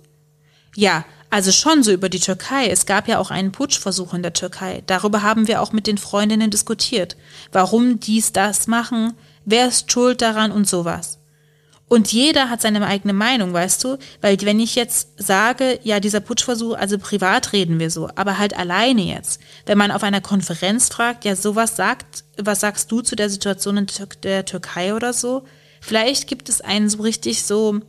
Ja, 0.76 1.05
also 1.31 1.50
schon 1.50 1.83
so 1.83 1.92
über 1.92 2.09
die 2.09 2.20
Türkei. 2.20 2.68
Es 2.68 2.87
gab 2.87 3.09
ja 3.09 3.18
auch 3.18 3.31
einen 3.31 3.53
Putschversuch 3.53 4.14
in 4.14 4.22
der 4.22 4.33
Türkei. 4.33 4.83
Darüber 4.87 5.22
haben 5.22 5.48
wir 5.48 5.62
auch 5.62 5.72
mit 5.72 5.87
den 5.87 5.98
Freundinnen 5.98 6.50
diskutiert. 6.50 7.16
Warum 7.53 8.00
dies, 8.00 8.33
das 8.33 8.66
machen, 8.66 9.14
wer 9.44 9.68
ist 9.68 9.90
schuld 9.90 10.22
daran 10.22 10.53
und 10.53 10.68
sowas. 10.68 11.20
Und 11.90 12.12
jeder 12.12 12.50
hat 12.50 12.62
seine 12.62 12.87
eigene 12.87 13.12
Meinung, 13.12 13.53
weißt 13.53 13.83
du? 13.83 13.98
Weil 14.20 14.40
wenn 14.42 14.61
ich 14.61 14.76
jetzt 14.76 15.09
sage, 15.16 15.81
ja, 15.83 15.98
dieser 15.98 16.20
Putschversuch, 16.20 16.76
also 16.76 16.98
privat 16.98 17.53
reden 17.53 17.81
wir 17.81 17.90
so, 17.90 18.09
aber 18.14 18.38
halt 18.38 18.57
alleine 18.57 19.03
jetzt. 19.03 19.40
Wenn 19.66 19.76
man 19.76 19.90
auf 19.90 20.05
einer 20.05 20.20
Konferenz 20.20 20.88
fragt, 20.88 21.24
ja, 21.24 21.35
sowas 21.35 21.74
sagt, 21.74 22.22
was 22.38 22.61
sagst 22.61 22.92
du 22.92 23.00
zu 23.00 23.16
der 23.16 23.29
Situation 23.29 23.76
in 23.76 23.87
der 24.22 24.44
Türkei 24.44 24.94
oder 24.94 25.12
so? 25.12 25.42
Vielleicht 25.81 26.29
gibt 26.29 26.48
es 26.48 26.61
einen 26.61 26.88
so 26.88 27.03
richtig 27.03 27.42
so, 27.42 27.81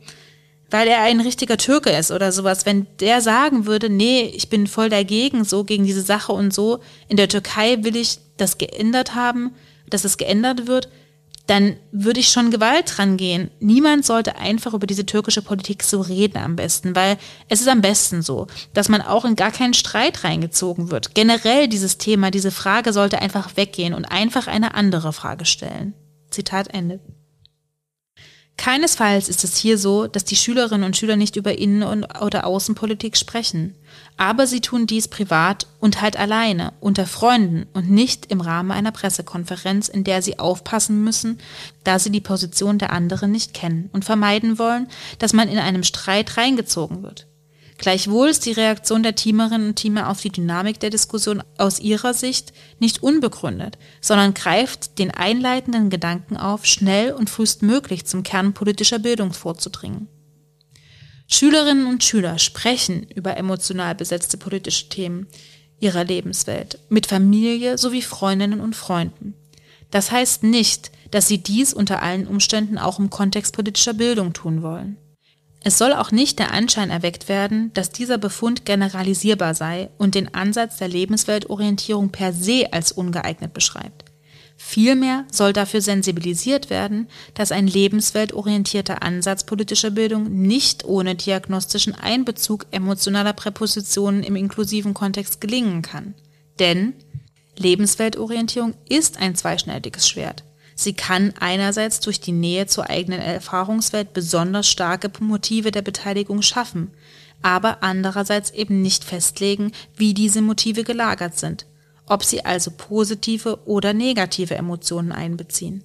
weil 0.68 0.88
er 0.88 1.02
ein 1.02 1.20
richtiger 1.20 1.56
Türke 1.56 1.90
ist 1.90 2.10
oder 2.10 2.32
sowas. 2.32 2.66
Wenn 2.66 2.88
der 2.98 3.20
sagen 3.20 3.66
würde, 3.66 3.88
nee, 3.88 4.22
ich 4.34 4.48
bin 4.48 4.66
voll 4.66 4.88
dagegen, 4.88 5.44
so 5.44 5.62
gegen 5.62 5.84
diese 5.84 6.02
Sache 6.02 6.32
und 6.32 6.52
so, 6.52 6.80
in 7.06 7.16
der 7.16 7.28
Türkei 7.28 7.84
will 7.84 7.94
ich 7.94 8.18
das 8.36 8.58
geändert 8.58 9.14
haben, 9.14 9.54
dass 9.88 10.04
es 10.04 10.16
geändert 10.16 10.66
wird, 10.66 10.88
dann 11.46 11.76
würde 11.90 12.20
ich 12.20 12.28
schon 12.28 12.50
Gewalt 12.50 12.96
dran 12.96 13.16
gehen. 13.16 13.50
Niemand 13.60 14.04
sollte 14.04 14.36
einfach 14.36 14.74
über 14.74 14.86
diese 14.86 15.06
türkische 15.06 15.42
Politik 15.42 15.82
so 15.82 16.00
reden 16.00 16.38
am 16.38 16.56
besten, 16.56 16.94
weil 16.94 17.18
es 17.48 17.60
ist 17.60 17.68
am 17.68 17.80
besten 17.80 18.22
so, 18.22 18.46
dass 18.74 18.88
man 18.88 19.02
auch 19.02 19.24
in 19.24 19.36
gar 19.36 19.50
keinen 19.50 19.74
Streit 19.74 20.24
reingezogen 20.24 20.90
wird. 20.90 21.14
Generell 21.14 21.68
dieses 21.68 21.98
Thema, 21.98 22.30
diese 22.30 22.50
Frage 22.50 22.92
sollte 22.92 23.20
einfach 23.20 23.56
weggehen 23.56 23.94
und 23.94 24.04
einfach 24.04 24.46
eine 24.46 24.74
andere 24.74 25.12
Frage 25.12 25.44
stellen. 25.44 25.94
Zitat 26.30 26.72
Ende. 26.72 27.00
Keinesfalls 28.56 29.28
ist 29.28 29.44
es 29.44 29.56
hier 29.56 29.76
so, 29.76 30.06
dass 30.06 30.24
die 30.24 30.36
Schülerinnen 30.36 30.84
und 30.84 30.96
Schüler 30.96 31.16
nicht 31.16 31.36
über 31.36 31.58
Innen- 31.58 32.04
oder 32.20 32.46
Außenpolitik 32.46 33.16
sprechen. 33.16 33.74
Aber 34.16 34.46
sie 34.46 34.60
tun 34.60 34.86
dies 34.86 35.08
privat 35.08 35.66
und 35.80 36.00
halt 36.00 36.16
alleine, 36.16 36.72
unter 36.80 37.06
Freunden 37.06 37.66
und 37.72 37.90
nicht 37.90 38.30
im 38.30 38.40
Rahmen 38.40 38.70
einer 38.70 38.92
Pressekonferenz, 38.92 39.88
in 39.88 40.04
der 40.04 40.22
sie 40.22 40.38
aufpassen 40.38 41.02
müssen, 41.02 41.38
da 41.82 41.98
sie 41.98 42.10
die 42.10 42.20
Position 42.20 42.78
der 42.78 42.92
anderen 42.92 43.32
nicht 43.32 43.52
kennen 43.54 43.90
und 43.92 44.04
vermeiden 44.04 44.58
wollen, 44.58 44.86
dass 45.18 45.32
man 45.32 45.48
in 45.48 45.58
einem 45.58 45.82
Streit 45.82 46.36
reingezogen 46.36 47.02
wird. 47.02 47.26
Gleichwohl 47.82 48.28
ist 48.28 48.46
die 48.46 48.52
Reaktion 48.52 49.02
der 49.02 49.16
Teamerinnen 49.16 49.70
und 49.70 49.74
Teamer 49.74 50.08
auf 50.08 50.20
die 50.20 50.30
Dynamik 50.30 50.78
der 50.78 50.90
Diskussion 50.90 51.42
aus 51.58 51.80
ihrer 51.80 52.14
Sicht 52.14 52.52
nicht 52.78 53.02
unbegründet, 53.02 53.76
sondern 54.00 54.34
greift 54.34 55.00
den 55.00 55.10
einleitenden 55.10 55.90
Gedanken 55.90 56.36
auf, 56.36 56.64
schnell 56.64 57.12
und 57.12 57.28
frühestmöglich 57.28 58.04
zum 58.04 58.22
Kern 58.22 58.54
politischer 58.54 59.00
Bildung 59.00 59.32
vorzudringen. 59.32 60.06
Schülerinnen 61.26 61.88
und 61.88 62.04
Schüler 62.04 62.38
sprechen 62.38 63.02
über 63.16 63.36
emotional 63.36 63.96
besetzte 63.96 64.36
politische 64.36 64.88
Themen 64.88 65.26
ihrer 65.80 66.04
Lebenswelt 66.04 66.78
mit 66.88 67.08
Familie 67.08 67.78
sowie 67.78 68.02
Freundinnen 68.02 68.60
und 68.60 68.76
Freunden. 68.76 69.34
Das 69.90 70.12
heißt 70.12 70.44
nicht, 70.44 70.92
dass 71.10 71.26
sie 71.26 71.38
dies 71.42 71.74
unter 71.74 72.00
allen 72.00 72.28
Umständen 72.28 72.78
auch 72.78 73.00
im 73.00 73.10
Kontext 73.10 73.52
politischer 73.56 73.94
Bildung 73.94 74.34
tun 74.34 74.62
wollen. 74.62 74.98
Es 75.64 75.78
soll 75.78 75.92
auch 75.92 76.10
nicht 76.10 76.38
der 76.38 76.52
Anschein 76.52 76.90
erweckt 76.90 77.28
werden, 77.28 77.72
dass 77.74 77.90
dieser 77.90 78.18
Befund 78.18 78.64
generalisierbar 78.64 79.54
sei 79.54 79.90
und 79.96 80.14
den 80.14 80.34
Ansatz 80.34 80.78
der 80.78 80.88
Lebensweltorientierung 80.88 82.10
per 82.10 82.32
se 82.32 82.72
als 82.72 82.90
ungeeignet 82.90 83.54
beschreibt. 83.54 84.04
Vielmehr 84.56 85.24
soll 85.30 85.52
dafür 85.52 85.80
sensibilisiert 85.80 86.70
werden, 86.70 87.08
dass 87.34 87.52
ein 87.52 87.66
lebensweltorientierter 87.66 89.02
Ansatz 89.02 89.44
politischer 89.44 89.90
Bildung 89.90 90.30
nicht 90.46 90.84
ohne 90.84 91.14
diagnostischen 91.14 91.94
Einbezug 91.94 92.66
emotionaler 92.70 93.32
Präpositionen 93.32 94.22
im 94.22 94.36
inklusiven 94.36 94.94
Kontext 94.94 95.40
gelingen 95.40 95.82
kann. 95.82 96.14
Denn 96.58 96.94
Lebensweltorientierung 97.56 98.74
ist 98.88 99.18
ein 99.18 99.34
zweischneidiges 99.34 100.08
Schwert. 100.08 100.44
Sie 100.74 100.94
kann 100.94 101.34
einerseits 101.38 102.00
durch 102.00 102.20
die 102.20 102.32
Nähe 102.32 102.66
zur 102.66 102.88
eigenen 102.88 103.20
Erfahrungswelt 103.20 104.12
besonders 104.12 104.68
starke 104.68 105.10
Motive 105.20 105.70
der 105.70 105.82
Beteiligung 105.82 106.42
schaffen, 106.42 106.90
aber 107.42 107.82
andererseits 107.82 108.50
eben 108.50 108.82
nicht 108.82 109.04
festlegen, 109.04 109.72
wie 109.96 110.14
diese 110.14 110.42
Motive 110.42 110.84
gelagert 110.84 111.38
sind, 111.38 111.66
ob 112.06 112.24
sie 112.24 112.44
also 112.44 112.70
positive 112.70 113.66
oder 113.66 113.92
negative 113.92 114.54
Emotionen 114.54 115.12
einbeziehen. 115.12 115.84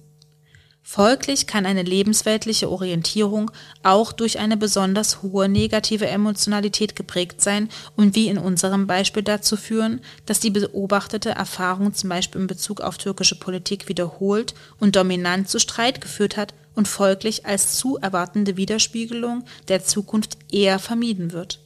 Folglich 0.90 1.46
kann 1.46 1.66
eine 1.66 1.82
lebensweltliche 1.82 2.70
Orientierung 2.70 3.50
auch 3.82 4.10
durch 4.10 4.38
eine 4.38 4.56
besonders 4.56 5.20
hohe 5.20 5.46
negative 5.46 6.06
Emotionalität 6.06 6.96
geprägt 6.96 7.42
sein 7.42 7.68
und 7.94 8.14
wie 8.14 8.28
in 8.28 8.38
unserem 8.38 8.86
Beispiel 8.86 9.22
dazu 9.22 9.58
führen, 9.58 10.00
dass 10.24 10.40
die 10.40 10.48
beobachtete 10.48 11.28
Erfahrung 11.28 11.92
zum 11.92 12.08
Beispiel 12.08 12.40
in 12.40 12.46
Bezug 12.46 12.80
auf 12.80 12.96
türkische 12.96 13.38
Politik 13.38 13.90
wiederholt 13.90 14.54
und 14.80 14.96
dominant 14.96 15.50
zu 15.50 15.58
Streit 15.58 16.00
geführt 16.00 16.38
hat 16.38 16.54
und 16.74 16.88
folglich 16.88 17.44
als 17.44 17.76
zu 17.76 17.98
erwartende 17.98 18.56
Widerspiegelung 18.56 19.44
der 19.68 19.84
Zukunft 19.84 20.38
eher 20.50 20.78
vermieden 20.78 21.32
wird. 21.32 21.60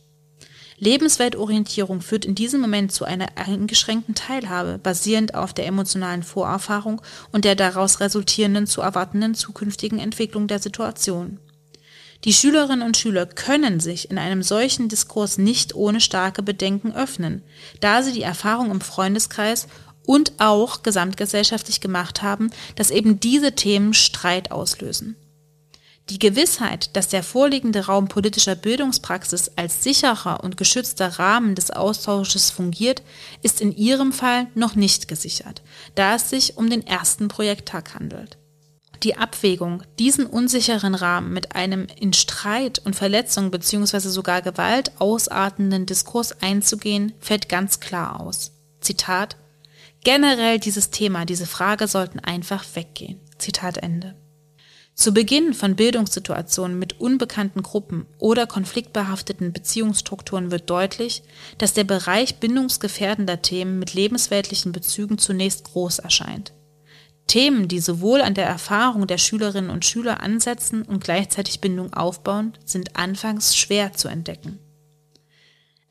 Lebensweltorientierung 0.83 2.01
führt 2.01 2.25
in 2.25 2.35
diesem 2.35 2.61
Moment 2.61 2.90
zu 2.90 3.05
einer 3.05 3.29
eingeschränkten 3.37 4.16
Teilhabe, 4.16 4.81
basierend 4.83 5.33
auf 5.33 5.53
der 5.53 5.68
emotionalen 5.68 6.25
Vorerfahrung 6.25 7.01
und 7.31 7.45
der 7.45 7.55
daraus 7.55 8.01
resultierenden 8.01 8.66
zu 8.66 8.81
erwartenden 8.81 9.37
zukünftigen 9.37 10.01
Entwicklung 10.01 10.49
der 10.49 10.59
Situation. 10.59 11.38
Die 12.25 12.33
Schülerinnen 12.33 12.83
und 12.85 12.97
Schüler 12.97 13.27
können 13.27 13.79
sich 13.79 14.11
in 14.11 14.18
einem 14.18 14.42
solchen 14.42 14.88
Diskurs 14.88 15.38
nicht 15.38 15.77
ohne 15.77 16.01
starke 16.01 16.42
Bedenken 16.42 16.92
öffnen, 16.92 17.42
da 17.79 18.03
sie 18.03 18.12
die 18.12 18.23
Erfahrung 18.23 18.73
im 18.73 18.81
Freundeskreis 18.81 19.68
und 20.05 20.33
auch 20.38 20.83
gesamtgesellschaftlich 20.83 21.81
gemacht 21.81 22.23
haben, 22.23 22.51
dass 22.75 22.90
eben 22.90 23.21
diese 23.21 23.53
Themen 23.53 23.95
Streit 23.95 24.51
auslösen. 24.51 25.14
Die 26.12 26.18
Gewissheit, 26.18 26.94
dass 26.94 27.09
der 27.09 27.22
vorliegende 27.22 27.87
Raum 27.87 28.07
politischer 28.07 28.55
Bildungspraxis 28.55 29.51
als 29.57 29.83
sicherer 29.83 30.44
und 30.44 30.59
geschützter 30.59 31.18
Rahmen 31.18 31.55
des 31.55 31.70
Austausches 31.70 32.51
fungiert, 32.51 33.03
ist 33.40 33.62
in 33.62 33.75
Ihrem 33.75 34.12
Fall 34.12 34.48
noch 34.55 34.75
nicht 34.75 35.09
gesichert, 35.09 35.62
da 35.94 36.16
es 36.16 36.29
sich 36.29 36.59
um 36.59 36.68
den 36.68 36.87
ersten 36.87 37.29
Projekttag 37.29 37.94
handelt. 37.94 38.37
Die 39.03 39.16
Abwägung, 39.16 39.85
diesen 39.98 40.27
unsicheren 40.27 40.94
Rahmen 40.94 41.33
mit 41.33 41.57
einem 41.57 41.87
in 41.98 42.12
Streit 42.12 42.79
und 42.85 42.94
Verletzung 42.94 43.51
bzw. 43.51 44.01
sogar 44.01 44.42
Gewalt 44.42 44.92
ausartenden 45.01 45.87
Diskurs 45.87 46.42
einzugehen, 46.42 47.14
fällt 47.20 47.48
ganz 47.48 47.81
klar 47.81 48.20
aus. 48.20 48.53
Zitat 48.83 49.38
Generell 50.05 50.59
dieses 50.59 50.90
Thema, 50.90 51.25
diese 51.25 51.46
Frage 51.46 51.88
sollten 51.88 52.18
einfach 52.18 52.66
weggehen. 52.75 53.18
Zitat 53.38 53.79
Ende. 53.79 54.14
Zu 54.94 55.14
Beginn 55.14 55.55
von 55.55 55.74
Bildungssituationen 55.74 56.78
mit 56.78 57.00
unbekannten 57.00 57.62
Gruppen 57.62 58.07
oder 58.18 58.46
konfliktbehafteten 58.46 59.52
Beziehungsstrukturen 59.52 60.50
wird 60.50 60.68
deutlich, 60.68 61.22
dass 61.59 61.72
der 61.72 61.85
Bereich 61.85 62.37
bindungsgefährdender 62.37 63.40
Themen 63.40 63.78
mit 63.78 63.94
lebensweltlichen 63.94 64.72
Bezügen 64.72 65.16
zunächst 65.18 65.64
groß 65.64 65.98
erscheint. 66.00 66.52
Themen, 67.26 67.68
die 67.68 67.81
sowohl 67.81 68.20
an 68.20 68.35
der 68.35 68.46
Erfahrung 68.46 69.07
der 69.07 69.18
Schülerinnen 69.18 69.70
und 69.70 69.85
Schüler 69.87 70.20
ansetzen 70.20 70.83
und 70.83 71.02
gleichzeitig 71.02 71.61
Bindung 71.61 71.94
aufbauen, 71.94 72.52
sind 72.64 72.96
anfangs 72.96 73.57
schwer 73.57 73.94
zu 73.94 74.09
entdecken. 74.09 74.59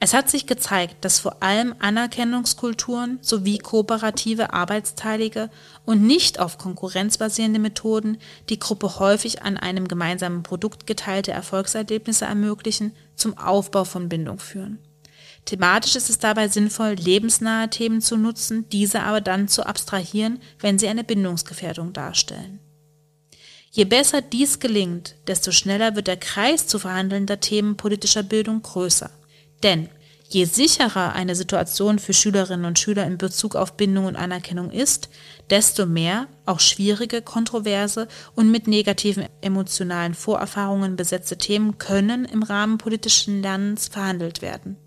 Es 0.03 0.15
hat 0.15 0.31
sich 0.31 0.47
gezeigt, 0.47 1.05
dass 1.05 1.19
vor 1.19 1.43
allem 1.43 1.75
Anerkennungskulturen 1.77 3.19
sowie 3.21 3.59
kooperative 3.59 4.51
Arbeitsteilige 4.51 5.51
und 5.85 6.01
nicht 6.01 6.39
auf 6.39 6.57
Konkurrenz 6.57 7.19
basierende 7.19 7.59
Methoden 7.59 8.17
die 8.49 8.57
Gruppe 8.57 8.97
häufig 8.97 9.43
an 9.43 9.57
einem 9.57 9.87
gemeinsamen 9.87 10.41
Produkt 10.41 10.87
geteilte 10.87 11.33
Erfolgserlebnisse 11.33 12.25
ermöglichen, 12.25 12.93
zum 13.15 13.37
Aufbau 13.37 13.83
von 13.83 14.09
Bindung 14.09 14.39
führen. 14.39 14.79
Thematisch 15.45 15.95
ist 15.95 16.09
es 16.09 16.17
dabei 16.17 16.47
sinnvoll, 16.47 16.93
lebensnahe 16.93 17.69
Themen 17.69 18.01
zu 18.01 18.17
nutzen, 18.17 18.67
diese 18.69 19.03
aber 19.03 19.21
dann 19.21 19.47
zu 19.47 19.67
abstrahieren, 19.67 20.39
wenn 20.57 20.79
sie 20.79 20.87
eine 20.87 21.03
Bindungsgefährdung 21.03 21.93
darstellen. 21.93 22.59
Je 23.69 23.85
besser 23.85 24.23
dies 24.23 24.59
gelingt, 24.59 25.15
desto 25.27 25.51
schneller 25.51 25.95
wird 25.95 26.07
der 26.07 26.17
Kreis 26.17 26.65
zu 26.65 26.79
verhandelnder 26.79 27.39
Themen 27.39 27.77
politischer 27.77 28.23
Bildung 28.23 28.63
größer. 28.63 29.11
Denn 29.63 29.89
je 30.27 30.45
sicherer 30.45 31.13
eine 31.13 31.35
Situation 31.35 31.99
für 31.99 32.13
Schülerinnen 32.13 32.65
und 32.65 32.79
Schüler 32.79 33.05
in 33.05 33.17
Bezug 33.17 33.55
auf 33.55 33.75
Bindung 33.75 34.05
und 34.05 34.15
Anerkennung 34.15 34.71
ist, 34.71 35.09
desto 35.49 35.85
mehr 35.85 36.27
auch 36.45 36.59
schwierige, 36.59 37.21
kontroverse 37.21 38.07
und 38.35 38.49
mit 38.49 38.67
negativen 38.67 39.25
emotionalen 39.41 40.13
Vorerfahrungen 40.13 40.95
besetzte 40.95 41.37
Themen 41.37 41.77
können 41.77 42.25
im 42.25 42.43
Rahmen 42.43 42.77
politischen 42.77 43.41
Lernens 43.41 43.89
verhandelt 43.89 44.41
werden. 44.41 44.77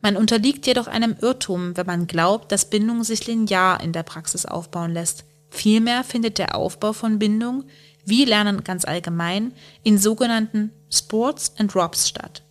Man 0.00 0.16
unterliegt 0.16 0.66
jedoch 0.66 0.86
einem 0.86 1.16
Irrtum, 1.20 1.76
wenn 1.76 1.86
man 1.86 2.06
glaubt, 2.06 2.52
dass 2.52 2.70
Bindung 2.70 3.02
sich 3.02 3.26
linear 3.26 3.82
in 3.82 3.92
der 3.92 4.04
Praxis 4.04 4.46
aufbauen 4.46 4.92
lässt. 4.92 5.24
Vielmehr 5.50 6.04
findet 6.04 6.38
der 6.38 6.54
Aufbau 6.54 6.92
von 6.92 7.18
Bindung, 7.18 7.64
wie 8.04 8.24
Lernen 8.24 8.62
ganz 8.62 8.84
allgemein, 8.84 9.52
in 9.82 9.98
sogenannten 9.98 10.70
Sports 10.90 11.52
and 11.58 11.74
Drops 11.74 12.08
statt. 12.08 12.42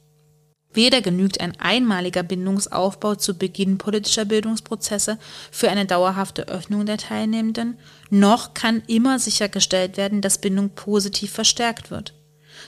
Weder 0.78 1.02
genügt 1.02 1.42
ein 1.42 1.60
einmaliger 1.60 2.22
Bindungsaufbau 2.22 3.16
zu 3.16 3.34
Beginn 3.34 3.80
politischer 3.80 4.26
Bildungsprozesse 4.26 5.18
für 5.52 5.72
eine 5.72 5.88
dauerhafte 5.88 6.50
Öffnung 6.50 6.86
der 6.86 7.00
Teilnehmenden, 7.00 7.80
noch 8.12 8.54
kann 8.54 8.84
immer 8.86 9.18
sichergestellt 9.18 9.98
werden, 9.98 10.22
dass 10.22 10.38
Bindung 10.38 10.70
positiv 10.70 11.32
verstärkt 11.32 11.90
wird. 11.90 12.14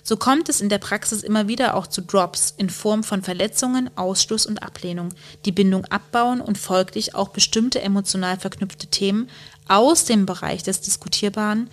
So 0.01 0.17
kommt 0.17 0.49
es 0.49 0.59
in 0.59 0.69
der 0.69 0.79
Praxis 0.79 1.21
immer 1.21 1.47
wieder 1.47 1.75
auch 1.75 1.85
zu 1.85 2.01
Drops 2.01 2.55
in 2.57 2.71
Form 2.71 3.03
von 3.03 3.21
Verletzungen, 3.21 3.91
Ausschluss 3.95 4.47
und 4.47 4.63
Ablehnung, 4.63 5.13
die 5.45 5.51
Bindung 5.51 5.85
abbauen 5.85 6.41
und 6.41 6.57
folglich 6.57 7.13
auch 7.13 7.29
bestimmte 7.29 7.79
emotional 7.79 8.39
verknüpfte 8.39 8.87
Themen 8.87 9.29
aus 9.67 10.05
dem 10.05 10.25
Bereich 10.25 10.63
des 10.63 10.81
Diskutierbaren 10.81 11.69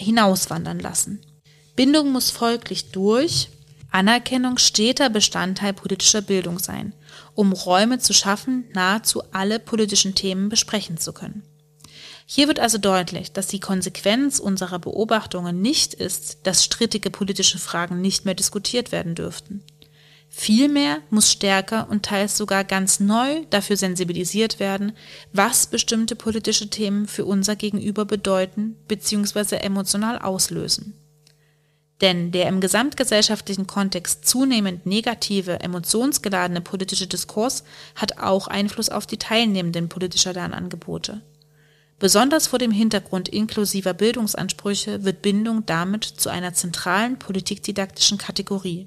hinauswandern 0.00 0.80
lassen. 0.80 1.20
Bindung 1.76 2.10
muss 2.10 2.32
folglich 2.32 2.90
durch 2.90 3.50
Anerkennung 3.96 4.58
steter 4.58 5.08
Bestandteil 5.08 5.72
politischer 5.72 6.20
Bildung 6.20 6.58
sein, 6.58 6.92
um 7.34 7.54
Räume 7.54 7.98
zu 7.98 8.12
schaffen, 8.12 8.66
nahezu 8.74 9.22
alle 9.32 9.58
politischen 9.58 10.14
Themen 10.14 10.50
besprechen 10.50 10.98
zu 10.98 11.14
können. 11.14 11.44
Hier 12.26 12.46
wird 12.46 12.60
also 12.60 12.76
deutlich, 12.76 13.32
dass 13.32 13.46
die 13.46 13.58
Konsequenz 13.58 14.38
unserer 14.38 14.78
Beobachtungen 14.78 15.62
nicht 15.62 15.94
ist, 15.94 16.40
dass 16.46 16.62
strittige 16.62 17.08
politische 17.08 17.58
Fragen 17.58 18.02
nicht 18.02 18.26
mehr 18.26 18.34
diskutiert 18.34 18.92
werden 18.92 19.14
dürften. 19.14 19.64
Vielmehr 20.28 20.98
muss 21.08 21.32
stärker 21.32 21.88
und 21.88 22.04
teils 22.04 22.36
sogar 22.36 22.64
ganz 22.64 23.00
neu 23.00 23.46
dafür 23.48 23.78
sensibilisiert 23.78 24.60
werden, 24.60 24.92
was 25.32 25.68
bestimmte 25.68 26.16
politische 26.16 26.68
Themen 26.68 27.06
für 27.08 27.24
unser 27.24 27.56
Gegenüber 27.56 28.04
bedeuten 28.04 28.76
bzw. 28.88 29.56
emotional 29.56 30.18
auslösen. 30.18 31.05
Denn 32.00 32.30
der 32.30 32.48
im 32.48 32.60
gesamtgesellschaftlichen 32.60 33.66
Kontext 33.66 34.26
zunehmend 34.28 34.84
negative, 34.84 35.60
emotionsgeladene 35.60 36.60
politische 36.60 37.06
Diskurs 37.06 37.64
hat 37.94 38.18
auch 38.18 38.48
Einfluss 38.48 38.90
auf 38.90 39.06
die 39.06 39.16
Teilnehmenden 39.16 39.88
politischer 39.88 40.34
Lernangebote. 40.34 41.22
Besonders 41.98 42.48
vor 42.48 42.58
dem 42.58 42.70
Hintergrund 42.70 43.30
inklusiver 43.30 43.94
Bildungsansprüche 43.94 45.04
wird 45.04 45.22
Bindung 45.22 45.64
damit 45.64 46.04
zu 46.04 46.28
einer 46.28 46.52
zentralen 46.52 47.18
politikdidaktischen 47.18 48.18
Kategorie. 48.18 48.86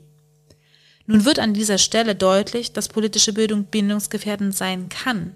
Nun 1.08 1.26
wird 1.26 1.40
an 1.40 1.56
dieser 1.56 1.80
Stelle 1.80 2.14
deutlich, 2.14 2.72
dass 2.72 2.88
politische 2.88 3.34
Bildung 3.34 3.64
bindungsgefährdend 3.66 4.56
sein 4.56 4.90
kann. 4.90 5.34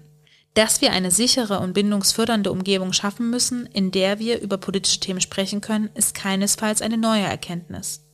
Dass 0.54 0.80
wir 0.80 0.92
eine 0.92 1.10
sichere 1.10 1.58
und 1.58 1.72
bindungsfördernde 1.72 2.52
Umgebung 2.52 2.92
schaffen 2.92 3.28
müssen, 3.28 3.66
in 3.66 3.90
der 3.90 4.20
wir 4.20 4.40
über 4.40 4.56
politische 4.56 5.00
Themen 5.00 5.20
sprechen 5.20 5.60
können, 5.60 5.90
ist 5.94 6.14
keinesfalls 6.14 6.80
eine 6.80 6.96
neue 6.96 7.24
Erkenntnis. 7.24 8.04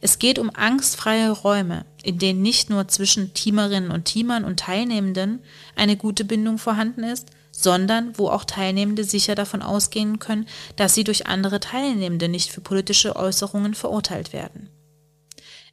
Es 0.00 0.18
geht 0.18 0.38
um 0.38 0.50
angstfreie 0.54 1.30
Räume, 1.30 1.86
in 2.02 2.18
denen 2.18 2.42
nicht 2.42 2.68
nur 2.68 2.88
zwischen 2.88 3.32
Teamerinnen 3.32 3.90
und 3.90 4.04
Teamern 4.04 4.44
und 4.44 4.60
Teilnehmenden 4.60 5.40
eine 5.76 5.96
gute 5.96 6.24
Bindung 6.24 6.58
vorhanden 6.58 7.04
ist, 7.04 7.28
sondern 7.50 8.16
wo 8.16 8.28
auch 8.28 8.44
Teilnehmende 8.44 9.02
sicher 9.02 9.34
davon 9.34 9.62
ausgehen 9.62 10.18
können, 10.18 10.46
dass 10.76 10.94
sie 10.94 11.04
durch 11.04 11.26
andere 11.26 11.58
Teilnehmende 11.58 12.28
nicht 12.28 12.52
für 12.52 12.60
politische 12.60 13.16
Äußerungen 13.16 13.74
verurteilt 13.74 14.32
werden. 14.32 14.68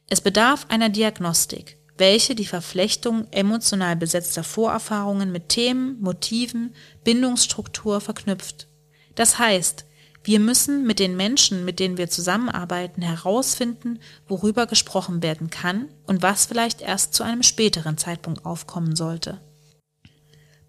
Es 0.07 0.21
bedarf 0.21 0.65
einer 0.69 0.89
Diagnostik, 0.89 1.77
welche 1.97 2.35
die 2.35 2.45
Verflechtung 2.45 3.27
emotional 3.31 3.95
besetzter 3.95 4.43
Vorerfahrungen 4.43 5.31
mit 5.31 5.49
Themen, 5.49 5.99
Motiven, 6.01 6.73
Bindungsstruktur 7.03 8.01
verknüpft. 8.01 8.67
Das 9.15 9.39
heißt, 9.39 9.85
wir 10.23 10.39
müssen 10.39 10.87
mit 10.87 10.97
den 10.97 11.15
Menschen, 11.15 11.65
mit 11.65 11.79
denen 11.79 11.97
wir 11.97 12.09
zusammenarbeiten, 12.09 13.03
herausfinden, 13.03 13.99
worüber 14.27 14.65
gesprochen 14.65 15.21
werden 15.21 15.51
kann 15.51 15.87
und 16.07 16.23
was 16.23 16.47
vielleicht 16.47 16.81
erst 16.81 17.13
zu 17.13 17.23
einem 17.23 17.43
späteren 17.43 17.97
Zeitpunkt 17.97 18.43
aufkommen 18.43 18.95
sollte. 18.95 19.39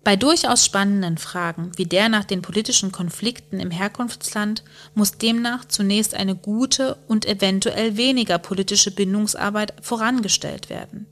Bei 0.04 0.14
durchaus 0.14 0.64
spannenden 0.64 1.18
Fragen 1.18 1.72
wie 1.76 1.86
der 1.86 2.08
nach 2.08 2.24
den 2.24 2.42
politischen 2.42 2.92
Konflikten 2.92 3.58
im 3.58 3.72
Herkunftsland 3.72 4.62
muss 4.94 5.18
demnach 5.18 5.64
zunächst 5.64 6.14
eine 6.14 6.36
gute 6.36 6.96
und 7.08 7.26
eventuell 7.26 7.96
weniger 7.96 8.38
politische 8.38 8.92
Bindungsarbeit 8.92 9.74
vorangestellt 9.82 10.70
werden. 10.70 11.06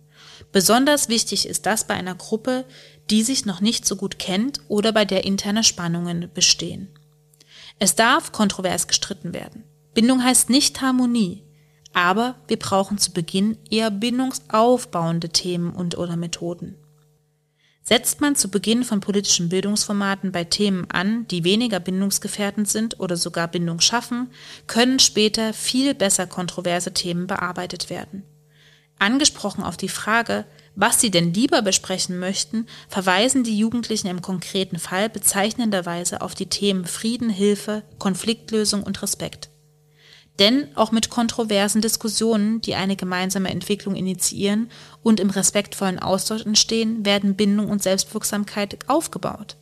Besonders 0.55 1.09
wichtig 1.09 1.49
ist 1.49 1.67
das 1.67 1.85
bei 1.85 1.95
einer 1.95 2.15
Gruppe, 2.15 2.65
die 3.11 3.25
sich 3.25 3.45
noch 3.45 3.61
nicht 3.61 3.85
so 3.85 3.97
gut 3.97 4.21
kennt 4.21 4.61
oder 4.69 4.93
bei 4.93 5.05
der 5.05 5.25
interne 5.25 5.65
Spannungen 5.65 6.31
bestehen. 6.33 6.89
Es 7.81 7.97
darf 7.97 8.31
kontrovers 8.31 8.87
gestritten 8.87 9.35
werden. 9.35 9.65
Bindung 9.95 10.23
heißt 10.23 10.51
nicht 10.51 10.81
Harmonie, 10.81 11.43
aber 11.93 12.37
wir 12.47 12.57
brauchen 12.57 12.99
zu 12.99 13.11
Beginn 13.11 13.59
eher 13.69 13.91
bindungsaufbauende 13.91 15.31
Themen 15.31 15.73
und 15.73 15.99
oder 15.99 16.15
Methoden. 16.15 16.77
Setzt 17.83 18.21
man 18.21 18.37
zu 18.37 18.49
Beginn 18.49 18.85
von 18.85 19.01
politischen 19.01 19.49
Bildungsformaten 19.49 20.31
bei 20.31 20.45
Themen 20.45 20.89
an, 20.89 21.27
die 21.27 21.43
weniger 21.43 21.81
bindungsgefährdend 21.81 22.69
sind 22.69 23.01
oder 23.01 23.17
sogar 23.17 23.49
Bindung 23.49 23.81
schaffen, 23.81 24.31
können 24.69 25.01
später 25.01 25.53
viel 25.53 25.95
besser 25.95 26.29
kontroverse 26.29 26.95
Themen 26.95 27.27
bearbeitet 27.27 27.91
werden. 27.91 28.23
Angesprochen 29.05 29.63
auf 29.63 29.77
die 29.77 29.91
Frage, 29.91 30.47
was 30.75 31.01
sie 31.01 31.11
denn 31.11 31.33
lieber 31.33 31.63
besprechen 31.63 32.19
möchten, 32.19 32.67
verweisen 32.89 33.45
die 33.45 33.57
Jugendlichen 33.57 34.09
im 34.09 34.23
konkreten 34.23 34.79
Fall 34.79 35.09
bezeichnenderweise 35.09 36.23
auf 36.23 36.35
die 36.35 36.49
Themen 36.49 36.87
Frieden, 36.87 37.29
Hilfe, 37.29 37.85
Konfliktlösung 37.99 38.83
und 38.83 39.01
Respekt. 39.03 39.51
Denn 40.39 40.75
auch 40.75 40.91
mit 40.91 41.11
kontroversen 41.11 41.81
Diskussionen, 41.81 42.61
die 42.61 42.75
eine 42.75 42.97
gemeinsame 42.97 43.51
Entwicklung 43.51 43.95
initiieren 43.95 44.71
und 45.03 45.21
im 45.21 45.31
respektvollen 45.31 46.01
Austausch 46.01 46.45
entstehen, 46.45 47.05
werden 47.05 47.37
Bindung 47.37 47.69
und 47.69 47.83
Selbstwirksamkeit 47.83 48.79
aufgebaut. 48.89 49.57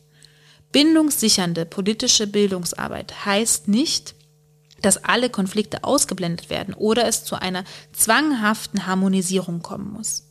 Bindungssichernde 0.71 1.65
politische 1.65 2.25
Bildungsarbeit 2.25 3.25
heißt 3.25 3.67
nicht, 3.67 4.15
dass 4.83 5.03
alle 5.03 5.29
Konflikte 5.29 5.83
ausgeblendet 5.83 6.51
werden 6.51 6.75
oder 6.75 7.07
es 7.07 7.23
zu 7.23 7.35
einer 7.35 7.63
zwanghaften 7.93 8.85
Harmonisierung 8.85 9.63
kommen 9.63 9.91
muss. 9.91 10.27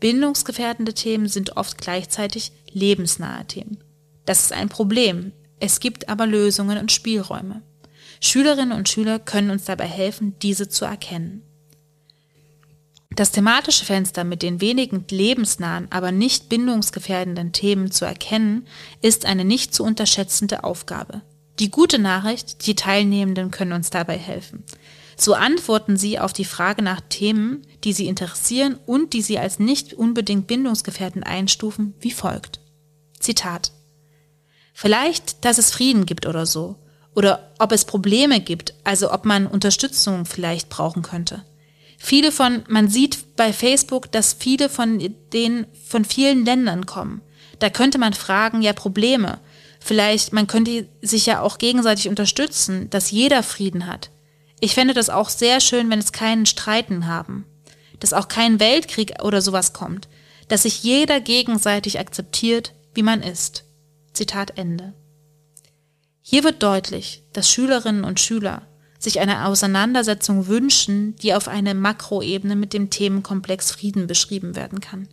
Bindungsgefährdende 0.00 0.92
Themen 0.92 1.28
sind 1.28 1.56
oft 1.56 1.78
gleichzeitig 1.78 2.52
lebensnahe 2.70 3.46
Themen. 3.46 3.78
Das 4.26 4.40
ist 4.42 4.52
ein 4.52 4.68
Problem. 4.68 5.32
Es 5.60 5.80
gibt 5.80 6.10
aber 6.10 6.26
Lösungen 6.26 6.78
und 6.78 6.92
Spielräume. 6.92 7.62
Schülerinnen 8.20 8.76
und 8.76 8.88
Schüler 8.88 9.18
können 9.18 9.50
uns 9.50 9.64
dabei 9.64 9.86
helfen, 9.86 10.34
diese 10.42 10.68
zu 10.68 10.84
erkennen. 10.84 11.42
Das 13.10 13.30
thematische 13.30 13.86
Fenster 13.86 14.24
mit 14.24 14.42
den 14.42 14.60
wenigen 14.60 15.06
lebensnahen, 15.10 15.86
aber 15.90 16.12
nicht 16.12 16.50
bindungsgefährdenden 16.50 17.52
Themen 17.52 17.90
zu 17.90 18.04
erkennen, 18.04 18.66
ist 19.00 19.24
eine 19.24 19.44
nicht 19.44 19.74
zu 19.74 19.84
unterschätzende 19.84 20.64
Aufgabe. 20.64 21.22
Die 21.58 21.70
gute 21.70 21.98
Nachricht, 21.98 22.66
die 22.66 22.74
Teilnehmenden 22.74 23.50
können 23.50 23.72
uns 23.72 23.90
dabei 23.90 24.18
helfen. 24.18 24.64
So 25.16 25.32
antworten 25.34 25.96
sie 25.96 26.18
auf 26.18 26.34
die 26.34 26.44
Frage 26.44 26.82
nach 26.82 27.00
Themen, 27.08 27.62
die 27.84 27.94
sie 27.94 28.06
interessieren 28.06 28.78
und 28.84 29.14
die 29.14 29.22
sie 29.22 29.38
als 29.38 29.58
nicht 29.58 29.94
unbedingt 29.94 30.46
bindungsgefährdend 30.46 31.26
einstufen, 31.26 31.94
wie 32.00 32.10
folgt. 32.10 32.60
Zitat. 33.18 33.72
Vielleicht, 34.74 35.46
dass 35.46 35.56
es 35.56 35.70
Frieden 35.70 36.04
gibt 36.04 36.26
oder 36.26 36.44
so 36.44 36.76
oder 37.14 37.50
ob 37.58 37.72
es 37.72 37.86
Probleme 37.86 38.40
gibt, 38.40 38.74
also 38.84 39.10
ob 39.10 39.24
man 39.24 39.46
Unterstützung 39.46 40.26
vielleicht 40.26 40.68
brauchen 40.68 41.00
könnte. 41.00 41.42
Viele 41.96 42.30
von, 42.30 42.62
man 42.68 42.88
sieht 42.88 43.36
bei 43.36 43.54
Facebook, 43.54 44.12
dass 44.12 44.34
viele 44.34 44.68
von 44.68 45.02
denen 45.32 45.66
von 45.88 46.04
vielen 46.04 46.44
Ländern 46.44 46.84
kommen. 46.84 47.22
Da 47.58 47.70
könnte 47.70 47.96
man 47.96 48.12
fragen, 48.12 48.60
ja 48.60 48.74
Probleme. 48.74 49.40
Vielleicht, 49.86 50.32
man 50.32 50.48
könnte 50.48 50.88
sich 51.00 51.26
ja 51.26 51.42
auch 51.42 51.58
gegenseitig 51.58 52.08
unterstützen, 52.08 52.90
dass 52.90 53.12
jeder 53.12 53.44
Frieden 53.44 53.86
hat. 53.86 54.10
Ich 54.58 54.74
fände 54.74 54.94
das 54.94 55.10
auch 55.10 55.28
sehr 55.28 55.60
schön, 55.60 55.88
wenn 55.90 56.00
es 56.00 56.10
keinen 56.10 56.44
Streiten 56.44 57.06
haben. 57.06 57.46
Dass 58.00 58.12
auch 58.12 58.26
kein 58.26 58.58
Weltkrieg 58.58 59.22
oder 59.22 59.40
sowas 59.40 59.74
kommt. 59.74 60.08
Dass 60.48 60.64
sich 60.64 60.82
jeder 60.82 61.20
gegenseitig 61.20 62.00
akzeptiert, 62.00 62.74
wie 62.94 63.04
man 63.04 63.22
ist. 63.22 63.62
Zitat 64.12 64.58
Ende. 64.58 64.92
Hier 66.20 66.42
wird 66.42 66.64
deutlich, 66.64 67.22
dass 67.32 67.48
Schülerinnen 67.48 68.02
und 68.02 68.18
Schüler, 68.18 68.62
sich 68.98 69.20
eine 69.20 69.46
Auseinandersetzung 69.46 70.48
wünschen, 70.48 71.14
die 71.22 71.32
auf 71.32 71.46
eine 71.46 71.74
Makroebene 71.74 72.56
mit 72.56 72.72
dem 72.72 72.90
Themenkomplex 72.90 73.70
Frieden 73.70 74.08
beschrieben 74.08 74.56
werden 74.56 74.80
kann. 74.80 75.06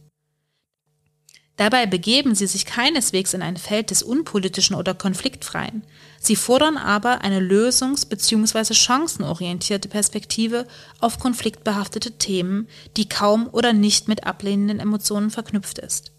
Dabei 1.56 1.86
begeben 1.86 2.34
sie 2.34 2.47
sich 2.47 2.66
keineswegs 2.66 3.34
in 3.34 3.43
ein 3.43 3.58
Feld 3.58 3.91
des 3.91 4.01
Unpolitischen 4.01 4.76
oder 4.76 4.95
Konfliktfreien. 4.95 5.84
Sie 6.20 6.36
fordern 6.36 6.78
aber 6.78 7.22
eine 7.22 7.41
lösungs- 7.41 8.08
bzw. 8.08 8.74
chancenorientierte 8.74 9.88
Perspektive 9.88 10.66
auf 10.99 11.20
konfliktbehaftete 11.20 12.14
Themen, 12.14 12.68
die 12.97 13.08
kaum 13.08 13.47
oder 13.51 13.72
nicht 13.74 14.08
mit 14.08 14.26
ablehnenden 14.26 14.80
Emotionen 14.80 15.30
verknüpft 15.30 15.78
ist. 15.78 16.12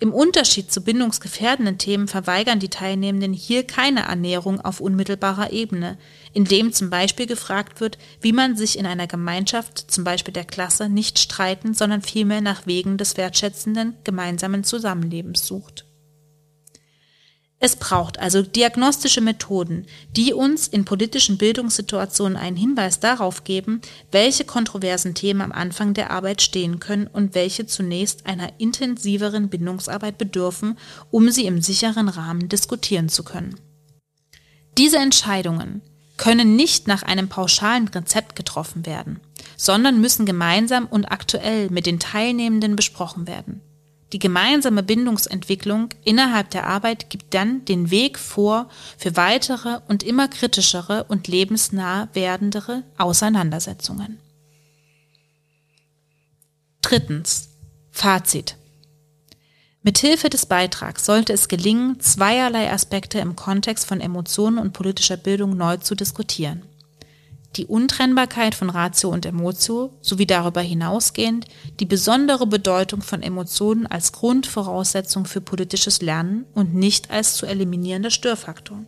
Im 0.00 0.12
Unterschied 0.12 0.72
zu 0.72 0.82
bindungsgefährdenden 0.82 1.78
Themen 1.78 2.08
verweigern 2.08 2.58
die 2.58 2.68
Teilnehmenden 2.68 3.32
hier 3.32 3.66
keine 3.66 4.08
Annäherung 4.08 4.60
auf 4.60 4.80
unmittelbarer 4.80 5.52
Ebene, 5.52 5.98
indem 6.32 6.72
zum 6.72 6.90
Beispiel 6.90 7.26
gefragt 7.26 7.80
wird, 7.80 7.98
wie 8.20 8.32
man 8.32 8.56
sich 8.56 8.78
in 8.78 8.86
einer 8.86 9.06
Gemeinschaft, 9.06 9.90
zum 9.90 10.04
Beispiel 10.04 10.34
der 10.34 10.44
Klasse, 10.44 10.88
nicht 10.88 11.18
streiten, 11.18 11.74
sondern 11.74 12.02
vielmehr 12.02 12.40
nach 12.40 12.66
Wegen 12.66 12.98
des 12.98 13.16
wertschätzenden 13.16 13.94
gemeinsamen 14.04 14.64
Zusammenlebens 14.64 15.46
sucht. 15.46 15.83
Es 17.60 17.76
braucht 17.76 18.18
also 18.18 18.42
diagnostische 18.42 19.20
Methoden, 19.20 19.86
die 20.16 20.34
uns 20.34 20.68
in 20.68 20.84
politischen 20.84 21.38
Bildungssituationen 21.38 22.36
einen 22.36 22.56
Hinweis 22.56 23.00
darauf 23.00 23.44
geben, 23.44 23.80
welche 24.10 24.44
kontroversen 24.44 25.14
Themen 25.14 25.40
am 25.40 25.52
Anfang 25.52 25.94
der 25.94 26.10
Arbeit 26.10 26.42
stehen 26.42 26.78
können 26.78 27.06
und 27.06 27.34
welche 27.34 27.66
zunächst 27.66 28.26
einer 28.26 28.50
intensiveren 28.58 29.48
Bindungsarbeit 29.48 30.18
bedürfen, 30.18 30.76
um 31.10 31.30
sie 31.30 31.46
im 31.46 31.62
sicheren 31.62 32.08
Rahmen 32.08 32.48
diskutieren 32.48 33.08
zu 33.08 33.22
können. 33.22 33.54
Diese 34.76 34.98
Entscheidungen 34.98 35.80
können 36.16 36.56
nicht 36.56 36.86
nach 36.86 37.02
einem 37.02 37.28
pauschalen 37.28 37.88
Rezept 37.88 38.36
getroffen 38.36 38.86
werden, 38.86 39.20
sondern 39.56 40.00
müssen 40.00 40.26
gemeinsam 40.26 40.86
und 40.86 41.06
aktuell 41.06 41.70
mit 41.70 41.86
den 41.86 41.98
Teilnehmenden 41.98 42.76
besprochen 42.76 43.26
werden. 43.26 43.60
Die 44.12 44.18
gemeinsame 44.18 44.82
Bindungsentwicklung 44.82 45.88
innerhalb 46.04 46.50
der 46.50 46.66
Arbeit 46.66 47.10
gibt 47.10 47.34
dann 47.34 47.64
den 47.64 47.90
Weg 47.90 48.18
vor 48.18 48.68
für 48.96 49.16
weitere 49.16 49.80
und 49.88 50.02
immer 50.02 50.28
kritischere 50.28 51.04
und 51.04 51.26
lebensnah 51.26 52.08
werdendere 52.12 52.84
Auseinandersetzungen. 52.96 54.18
Drittens. 56.82 57.48
Fazit. 57.90 58.56
Mithilfe 59.82 60.28
des 60.28 60.46
Beitrags 60.46 61.06
sollte 61.06 61.32
es 61.32 61.48
gelingen, 61.48 62.00
zweierlei 62.00 62.72
Aspekte 62.72 63.20
im 63.20 63.36
Kontext 63.36 63.86
von 63.86 64.00
Emotionen 64.00 64.58
und 64.58 64.72
politischer 64.72 65.16
Bildung 65.16 65.56
neu 65.56 65.76
zu 65.76 65.94
diskutieren 65.94 66.62
die 67.56 67.66
Untrennbarkeit 67.66 68.54
von 68.54 68.70
Ratio 68.70 69.10
und 69.10 69.26
Emotio 69.26 69.92
sowie 70.00 70.26
darüber 70.26 70.60
hinausgehend 70.60 71.46
die 71.80 71.86
besondere 71.86 72.46
Bedeutung 72.46 73.02
von 73.02 73.22
Emotionen 73.22 73.86
als 73.86 74.12
Grundvoraussetzung 74.12 75.24
für 75.24 75.40
politisches 75.40 76.02
Lernen 76.02 76.46
und 76.54 76.74
nicht 76.74 77.10
als 77.10 77.34
zu 77.34 77.46
eliminierender 77.46 78.10
Störfaktor. 78.10 78.84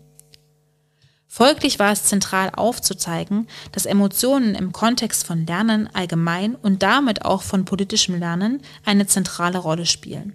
Folglich 1.28 1.78
war 1.78 1.92
es 1.92 2.04
zentral 2.04 2.50
aufzuzeigen, 2.50 3.46
dass 3.72 3.84
Emotionen 3.84 4.54
im 4.54 4.72
Kontext 4.72 5.26
von 5.26 5.46
Lernen 5.46 5.86
allgemein 5.92 6.54
und 6.54 6.82
damit 6.82 7.24
auch 7.24 7.42
von 7.42 7.64
politischem 7.66 8.18
Lernen 8.18 8.62
eine 8.84 9.06
zentrale 9.06 9.58
Rolle 9.58 9.84
spielen. 9.84 10.34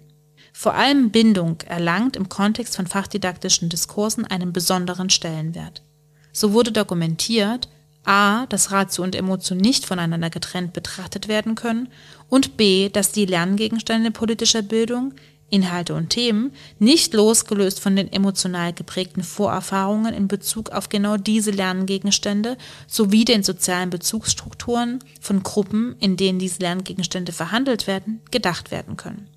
Vor 0.52 0.74
allem 0.74 1.10
Bindung 1.10 1.60
erlangt 1.62 2.14
im 2.14 2.28
Kontext 2.28 2.76
von 2.76 2.86
fachdidaktischen 2.86 3.68
Diskursen 3.68 4.26
einen 4.26 4.52
besonderen 4.52 5.10
Stellenwert. 5.10 5.82
So 6.32 6.52
wurde 6.52 6.72
dokumentiert, 6.72 7.68
a, 8.04 8.46
dass 8.46 8.72
Ratio 8.72 9.04
und 9.04 9.14
Emotion 9.14 9.58
nicht 9.58 9.86
voneinander 9.86 10.30
getrennt 10.30 10.72
betrachtet 10.72 11.28
werden 11.28 11.54
können 11.54 11.88
und 12.28 12.56
b, 12.56 12.88
dass 12.88 13.12
die 13.12 13.26
Lerngegenstände 13.26 14.10
politischer 14.10 14.62
Bildung, 14.62 15.14
Inhalte 15.50 15.94
und 15.94 16.08
Themen, 16.08 16.52
nicht 16.78 17.12
losgelöst 17.12 17.78
von 17.78 17.94
den 17.94 18.10
emotional 18.10 18.72
geprägten 18.72 19.22
Vorerfahrungen 19.22 20.14
in 20.14 20.26
Bezug 20.26 20.70
auf 20.70 20.88
genau 20.88 21.18
diese 21.18 21.50
Lerngegenstände 21.50 22.56
sowie 22.86 23.26
den 23.26 23.42
sozialen 23.42 23.90
Bezugsstrukturen 23.90 25.00
von 25.20 25.42
Gruppen, 25.42 25.94
in 26.00 26.16
denen 26.16 26.38
diese 26.38 26.60
Lerngegenstände 26.60 27.32
verhandelt 27.32 27.86
werden, 27.86 28.20
gedacht 28.30 28.70
werden 28.70 28.96
können. 28.96 29.28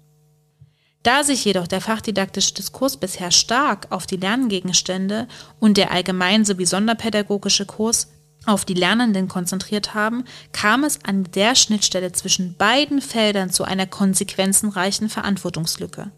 Da 1.03 1.23
sich 1.23 1.45
jedoch 1.45 1.67
der 1.67 1.81
fachdidaktische 1.81 2.55
Diskurs 2.55 2.97
bisher 2.97 3.29
stark 3.29 3.91
auf 3.91 4.07
die 4.07 4.17
Lerngegenstände 4.17 5.27
und 5.59 5.77
der 5.77 5.91
allgemein 5.91 6.45
sowie 6.45 6.65
sonderpädagogische 6.65 7.67
Kurs 7.67 8.07
auf 8.45 8.65
die 8.65 8.73
Lernenden 8.73 9.27
konzentriert 9.27 9.93
haben, 9.93 10.23
kam 10.51 10.83
es 10.83 11.03
an 11.03 11.23
der 11.33 11.55
Schnittstelle 11.55 12.11
zwischen 12.11 12.55
beiden 12.55 13.01
Feldern 13.01 13.49
zu 13.49 13.63
einer 13.63 13.87
konsequenzenreichen 13.87 15.09
Verantwortungslücke. 15.09 16.11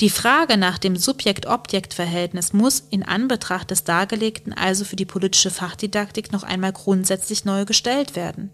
Die 0.00 0.10
Frage 0.10 0.56
nach 0.56 0.78
dem 0.78 0.96
Subjekt-Objekt-Verhältnis 0.96 2.52
muss 2.52 2.80
in 2.90 3.02
Anbetracht 3.02 3.70
des 3.70 3.84
Dargelegten 3.84 4.52
also 4.52 4.84
für 4.84 4.96
die 4.96 5.04
politische 5.04 5.50
Fachdidaktik 5.50 6.32
noch 6.32 6.42
einmal 6.42 6.72
grundsätzlich 6.72 7.44
neu 7.44 7.64
gestellt 7.64 8.16
werden. 8.16 8.50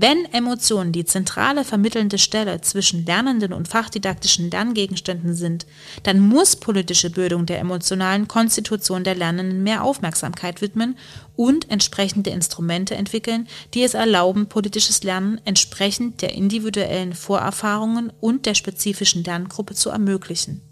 Wenn 0.00 0.26
Emotionen 0.32 0.92
die 0.92 1.04
zentrale 1.04 1.64
vermittelnde 1.64 2.18
Stelle 2.18 2.60
zwischen 2.60 3.04
Lernenden 3.04 3.52
und 3.52 3.66
fachdidaktischen 3.66 4.48
Lerngegenständen 4.48 5.34
sind, 5.34 5.66
dann 6.04 6.20
muss 6.20 6.54
politische 6.54 7.10
Bildung 7.10 7.46
der 7.46 7.58
emotionalen 7.58 8.28
Konstitution 8.28 9.02
der 9.02 9.16
Lernenden 9.16 9.64
mehr 9.64 9.82
Aufmerksamkeit 9.82 10.60
widmen 10.60 10.96
und 11.34 11.68
entsprechende 11.68 12.30
Instrumente 12.30 12.94
entwickeln, 12.94 13.48
die 13.74 13.82
es 13.82 13.94
erlauben, 13.94 14.48
politisches 14.48 15.02
Lernen 15.02 15.40
entsprechend 15.44 16.22
der 16.22 16.32
individuellen 16.32 17.12
Vorerfahrungen 17.12 18.12
und 18.20 18.46
der 18.46 18.54
spezifischen 18.54 19.24
Lerngruppe 19.24 19.74
zu 19.74 19.90
ermöglichen. 19.90 20.67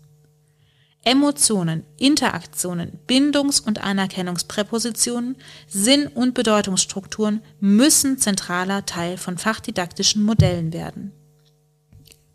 Emotionen, 1.07 1.85
Interaktionen, 1.99 2.99
Bindungs- 3.07 3.61
und 3.61 3.81
Anerkennungspräpositionen, 3.81 5.37
Sinn- 5.69 6.09
und 6.09 6.35
Bedeutungsstrukturen 6.35 7.43
müssen 7.61 8.19
zentraler 8.19 8.87
Teil 8.87 9.17
von 9.17 9.39
fachdidaktischen 9.39 10.25
Modellen 10.25 10.73
werden. 10.73 11.13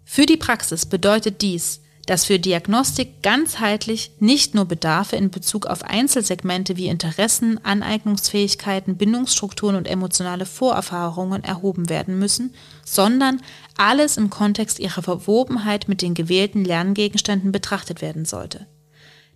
Für 0.06 0.26
die 0.26 0.38
Praxis 0.38 0.86
bedeutet 0.86 1.42
dies, 1.42 1.82
dass 2.06 2.24
für 2.24 2.40
Diagnostik 2.40 3.22
ganzheitlich 3.22 4.12
nicht 4.20 4.56
nur 4.56 4.66
Bedarfe 4.66 5.18
in 5.18 5.32
Bezug 5.32 5.66
auf 5.66 5.84
Einzelsegmente 5.84 6.78
wie 6.78 6.88
Interessen, 6.88 7.64
Aneignungsfähigkeiten, 7.64 8.96
Bindungsstrukturen 8.96 9.76
und 9.76 9.88
emotionale 9.88 10.46
Vorerfahrungen 10.46 11.44
erhoben 11.44 11.90
werden 11.90 12.18
müssen, 12.18 12.54
sondern 12.86 13.42
alles 13.82 14.16
im 14.16 14.30
Kontext 14.30 14.78
ihrer 14.80 15.02
Verwobenheit 15.02 15.88
mit 15.88 16.04
den 16.04 16.14
gewählten 16.14 16.64
Lerngegenständen 16.64 17.52
betrachtet 17.52 18.00
werden 18.00 18.26
sollte. 18.26 18.68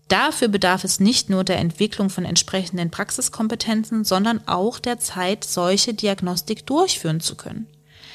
Dafür 0.08 0.50
bedarf 0.50 0.84
es 0.84 1.00
nicht 1.00 1.32
nur 1.32 1.44
der 1.44 1.58
Entwicklung 1.58 2.12
von 2.12 2.26
entsprechenden 2.26 2.92
Praxiskompetenzen, 2.92 4.04
sondern 4.04 4.48
auch 4.48 4.78
der 4.78 5.00
Zeit, 5.00 5.44
solche 5.44 5.96
Diagnostik 5.96 6.68
durchführen 6.68 7.22
zu 7.22 7.36
können. 7.36 7.66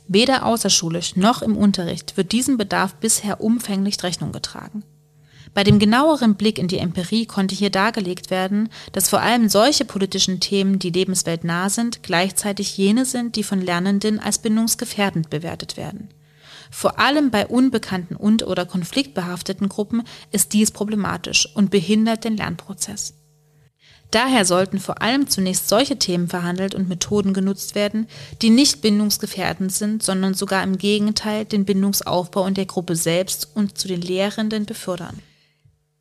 Weder 0.07 0.47
außerschulisch 0.47 1.16
noch 1.16 1.43
im 1.43 1.57
Unterricht 1.57 2.16
wird 2.16 2.31
diesem 2.31 2.57
Bedarf 2.57 2.95
bisher 2.95 3.41
umfänglich 3.41 4.01
Rechnung 4.01 4.31
getragen. 4.31 4.85
Bei 5.53 5.64
dem 5.64 5.81
genaueren 5.81 6.37
Blick 6.37 6.61
in 6.61 6.68
die 6.68 6.78
Empirie 6.78 7.26
konnte 7.26 7.57
hier 7.57 7.70
dargelegt 7.70 8.31
werden, 8.31 8.68
dass 8.93 9.09
vor 9.09 9.20
allem 9.20 9.49
solche 9.49 9.85
politischen 9.85 10.39
Themen, 10.39 10.78
die 10.78 10.91
lebensweltnah 10.91 11.70
sind, 11.70 12.05
gleichzeitig 12.05 12.76
jene 12.76 13.05
sind, 13.05 13.35
die 13.35 13.43
von 13.43 13.61
Lernenden 13.61 14.20
als 14.20 14.39
bindungsgefährdend 14.39 15.28
bewertet 15.28 15.76
werden. 15.76 16.09
Vor 16.71 16.99
allem 16.99 17.31
bei 17.31 17.47
unbekannten 17.47 18.16
und 18.16 18.47
oder 18.47 18.64
konfliktbehafteten 18.64 19.68
Gruppen 19.68 20.05
ist 20.31 20.53
dies 20.53 20.71
problematisch 20.71 21.49
und 21.55 21.71
behindert 21.71 22.25
den 22.25 22.37
Lernprozess. 22.37 23.14
Daher 24.11 24.45
sollten 24.45 24.81
vor 24.81 25.03
allem 25.03 25.29
zunächst 25.29 25.68
solche 25.68 25.97
Themen 25.97 26.29
verhandelt 26.29 26.75
und 26.75 26.89
Methoden 26.89 27.33
genutzt 27.33 27.75
werden, 27.75 28.09
die 28.43 28.51
nicht 28.51 28.83
bindungsgefährdend 28.83 29.73
sind, 29.73 30.03
sondern 30.03 30.35
sogar 30.35 30.64
im 30.64 30.79
Gegenteil 30.79 31.45
den 31.45 31.64
Bindungsaufbau 31.64 32.47
in 32.47 32.55
der 32.55 32.66
Gruppe 32.66 32.97
selbst 32.97 33.49
und 33.55 33.79
zu 33.79 33.87
den 33.87 34.01
Lehrenden 34.01 34.66
befördern. 34.66 35.21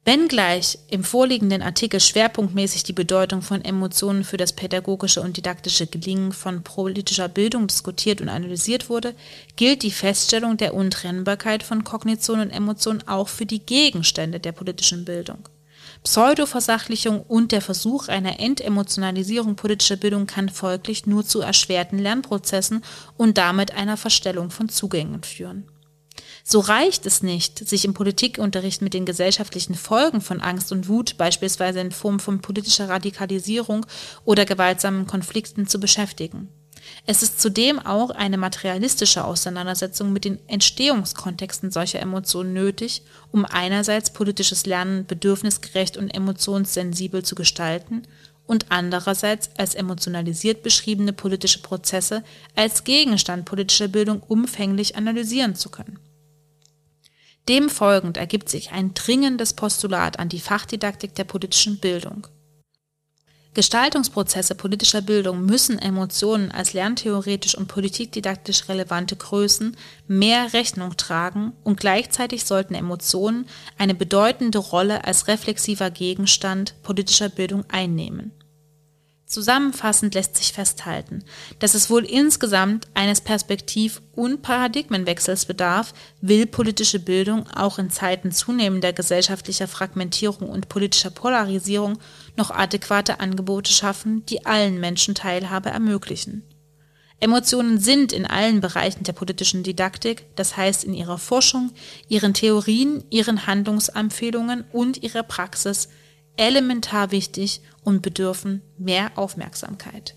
Wenngleich 0.09 0.79
im 0.87 1.03
vorliegenden 1.03 1.61
Artikel 1.61 1.99
schwerpunktmäßig 1.99 2.81
die 2.81 2.93
Bedeutung 2.93 3.43
von 3.43 3.63
Emotionen 3.63 4.23
für 4.23 4.37
das 4.37 4.53
pädagogische 4.53 5.21
und 5.21 5.37
didaktische 5.37 5.85
Gelingen 5.85 6.31
von 6.31 6.63
politischer 6.63 7.27
Bildung 7.27 7.67
diskutiert 7.67 8.19
und 8.19 8.27
analysiert 8.27 8.89
wurde, 8.89 9.13
gilt 9.55 9.83
die 9.83 9.91
Feststellung 9.91 10.57
der 10.57 10.73
Untrennbarkeit 10.73 11.61
von 11.61 11.83
Kognition 11.83 12.39
und 12.39 12.49
Emotion 12.49 13.03
auch 13.05 13.27
für 13.27 13.45
die 13.45 13.63
Gegenstände 13.63 14.39
der 14.39 14.51
politischen 14.51 15.05
Bildung. 15.05 15.47
Pseudoversachlichung 16.03 17.21
und 17.21 17.51
der 17.51 17.61
Versuch 17.61 18.07
einer 18.07 18.39
Entemotionalisierung 18.39 19.55
politischer 19.55 19.97
Bildung 19.97 20.25
kann 20.25 20.49
folglich 20.49 21.05
nur 21.05 21.23
zu 21.23 21.41
erschwerten 21.41 21.99
Lernprozessen 21.99 22.83
und 23.15 23.37
damit 23.37 23.75
einer 23.75 23.95
Verstellung 23.95 24.49
von 24.49 24.69
Zugängen 24.69 25.21
führen. 25.21 25.67
So 26.51 26.61
reicht 26.61 27.05
es 27.05 27.21
nicht, 27.21 27.69
sich 27.69 27.85
im 27.85 27.93
Politikunterricht 27.93 28.81
mit 28.81 28.95
den 28.95 29.05
gesellschaftlichen 29.05 29.75
Folgen 29.75 30.19
von 30.19 30.41
Angst 30.41 30.71
und 30.71 30.87
Wut, 30.87 31.15
beispielsweise 31.15 31.79
in 31.79 31.91
Form 31.91 32.19
von 32.19 32.41
politischer 32.41 32.89
Radikalisierung 32.89 33.85
oder 34.25 34.45
gewaltsamen 34.45 35.05
Konflikten, 35.05 35.67
zu 35.67 35.79
beschäftigen. 35.79 36.49
Es 37.05 37.21
ist 37.21 37.39
zudem 37.39 37.77
auch 37.77 38.09
eine 38.09 38.39
materialistische 38.39 39.25
Auseinandersetzung 39.25 40.11
mit 40.11 40.25
den 40.25 40.39
Entstehungskontexten 40.47 41.69
solcher 41.69 41.99
Emotionen 41.99 42.53
nötig, 42.53 43.03
um 43.31 43.45
einerseits 43.45 44.09
politisches 44.09 44.65
Lernen 44.65 45.05
bedürfnisgerecht 45.05 45.97
und 45.97 46.09
emotionssensibel 46.09 47.23
zu 47.23 47.35
gestalten 47.35 48.01
und 48.47 48.65
andererseits 48.69 49.51
als 49.55 49.75
emotionalisiert 49.75 50.63
beschriebene 50.63 51.13
politische 51.13 51.61
Prozesse 51.61 52.23
als 52.55 52.85
Gegenstand 52.85 53.45
politischer 53.45 53.87
Bildung 53.87 54.23
umfänglich 54.27 54.95
analysieren 54.95 55.53
zu 55.53 55.69
können. 55.69 55.99
Dem 57.49 57.67
folgend 57.67 58.17
ergibt 58.17 58.47
sich 58.47 58.71
ein 58.71 58.93
dringendes 58.93 59.53
Postulat 59.53 60.19
an 60.19 60.29
die 60.29 60.39
Fachdidaktik 60.39 61.15
der 61.15 61.23
politischen 61.23 61.79
Bildung. 61.79 62.27
Gestaltungsprozesse 63.55 64.53
politischer 64.53 65.01
Bildung 65.01 65.47
müssen 65.47 65.79
Emotionen 65.79 66.51
als 66.51 66.73
lerntheoretisch 66.73 67.55
und 67.55 67.67
politikdidaktisch 67.67 68.69
relevante 68.69 69.15
Größen 69.15 69.75
mehr 70.07 70.53
Rechnung 70.53 70.95
tragen 70.95 71.53
und 71.63 71.79
gleichzeitig 71.79 72.45
sollten 72.45 72.75
Emotionen 72.75 73.47
eine 73.79 73.95
bedeutende 73.95 74.59
Rolle 74.59 75.03
als 75.03 75.27
reflexiver 75.27 75.89
Gegenstand 75.89 76.75
politischer 76.83 77.29
Bildung 77.29 77.65
einnehmen 77.67 78.38
Zusammenfassend 79.29 80.15
lässt 80.15 80.37
sich 80.37 80.53
festhalten, 80.53 81.23
dass 81.59 81.75
es 81.75 81.91
wohl 81.91 82.03
insgesamt 82.03 82.87
eines 82.95 83.21
Perspektiv- 83.21 84.01
und 84.15 84.41
Paradigmenwechsels 84.41 85.45
bedarf, 85.45 85.93
will 86.19 86.47
politische 86.47 86.97
Bildung 86.97 87.47
auch 87.47 87.77
in 87.77 87.91
Zeiten 87.91 88.31
zunehmender 88.31 88.91
gesellschaftlicher 88.91 89.67
Fragmentierung 89.67 90.49
und 90.49 90.67
politischer 90.67 91.11
Polarisierung 91.11 91.99
noch 92.37 92.49
adäquate 92.49 93.19
Angebote 93.19 93.71
schaffen, 93.71 94.25
die 94.25 94.47
allen 94.47 94.79
Menschen 94.79 95.13
Teilhabe 95.13 95.69
ermöglichen. 95.69 96.43
Emotionen 97.19 97.77
sind 97.77 98.11
in 98.11 98.25
allen 98.25 98.61
Bereichen 98.61 99.03
der 99.03 99.13
politischen 99.13 99.61
Didaktik, 99.61 100.25
das 100.37 100.57
heißt 100.57 100.83
in 100.83 100.95
ihrer 100.95 101.19
Forschung, 101.19 101.69
ihren 102.07 102.33
Theorien, 102.33 103.03
ihren 103.11 103.45
Handlungsempfehlungen 103.45 104.65
und 104.71 105.03
ihrer 105.03 105.21
Praxis, 105.21 105.87
elementar 106.39 107.11
wichtig 107.11 107.61
und 107.83 108.01
bedürfen 108.01 108.61
mehr 108.77 109.11
Aufmerksamkeit. 109.17 110.15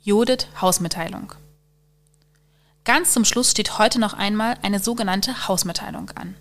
Judith 0.00 0.46
Hausmitteilung. 0.60 1.34
Ganz 2.84 3.12
zum 3.12 3.24
Schluss 3.24 3.50
steht 3.50 3.78
heute 3.78 3.98
noch 3.98 4.14
einmal 4.14 4.56
eine 4.62 4.78
sogenannte 4.78 5.48
Hausmitteilung 5.48 6.10
an. 6.10 6.36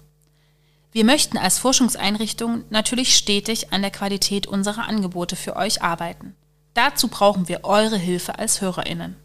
Wir 0.91 1.03
möchten 1.03 1.37
als 1.37 1.59
Forschungseinrichtung 1.59 2.63
natürlich 2.69 3.17
stetig 3.17 3.73
an 3.73 3.81
der 3.81 3.91
Qualität 3.91 4.47
unserer 4.47 4.87
Angebote 4.87 5.35
für 5.35 5.57
euch 5.57 5.81
arbeiten. 5.81 6.35
Dazu 6.73 7.09
brauchen 7.09 7.49
wir 7.49 7.65
eure 7.65 7.97
Hilfe 7.97 8.39
als 8.39 8.61
Hörerinnen. 8.61 9.17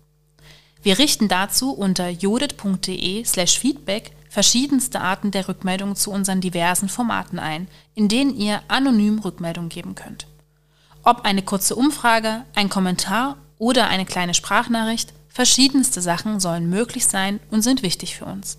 Wir 0.83 0.99
richten 0.99 1.29
dazu 1.29 1.73
unter 1.73 2.09
jodet.de 2.09 3.25
slash 3.25 3.59
feedback 3.59 4.13
verschiedenste 4.31 5.01
Arten 5.01 5.31
der 5.31 5.49
Rückmeldung 5.49 5.97
zu 5.97 6.11
unseren 6.11 6.41
diversen 6.41 6.89
Formaten 6.89 7.39
ein, 7.39 7.69
in 7.95 8.09
denen 8.09 8.35
ihr 8.35 8.63
anonym 8.69 9.19
Rückmeldung 9.19 9.69
geben 9.69 9.95
könnt. 9.95 10.27
Ob 11.03 11.25
eine 11.25 11.43
kurze 11.43 11.75
Umfrage, 11.75 12.45
ein 12.55 12.69
Kommentar 12.69 13.37
oder 13.59 13.89
eine 13.89 14.07
kleine 14.07 14.33
Sprachnachricht, 14.33 15.13
verschiedenste 15.29 16.01
Sachen 16.01 16.41
sollen 16.41 16.71
möglich 16.71 17.07
sein 17.07 17.41
und 17.51 17.63
sind 17.63 17.83
wichtig 17.83 18.17
für 18.17 18.25
uns. 18.25 18.59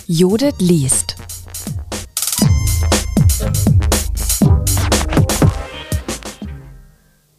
Jodet 0.07 0.61
liest 0.61 1.17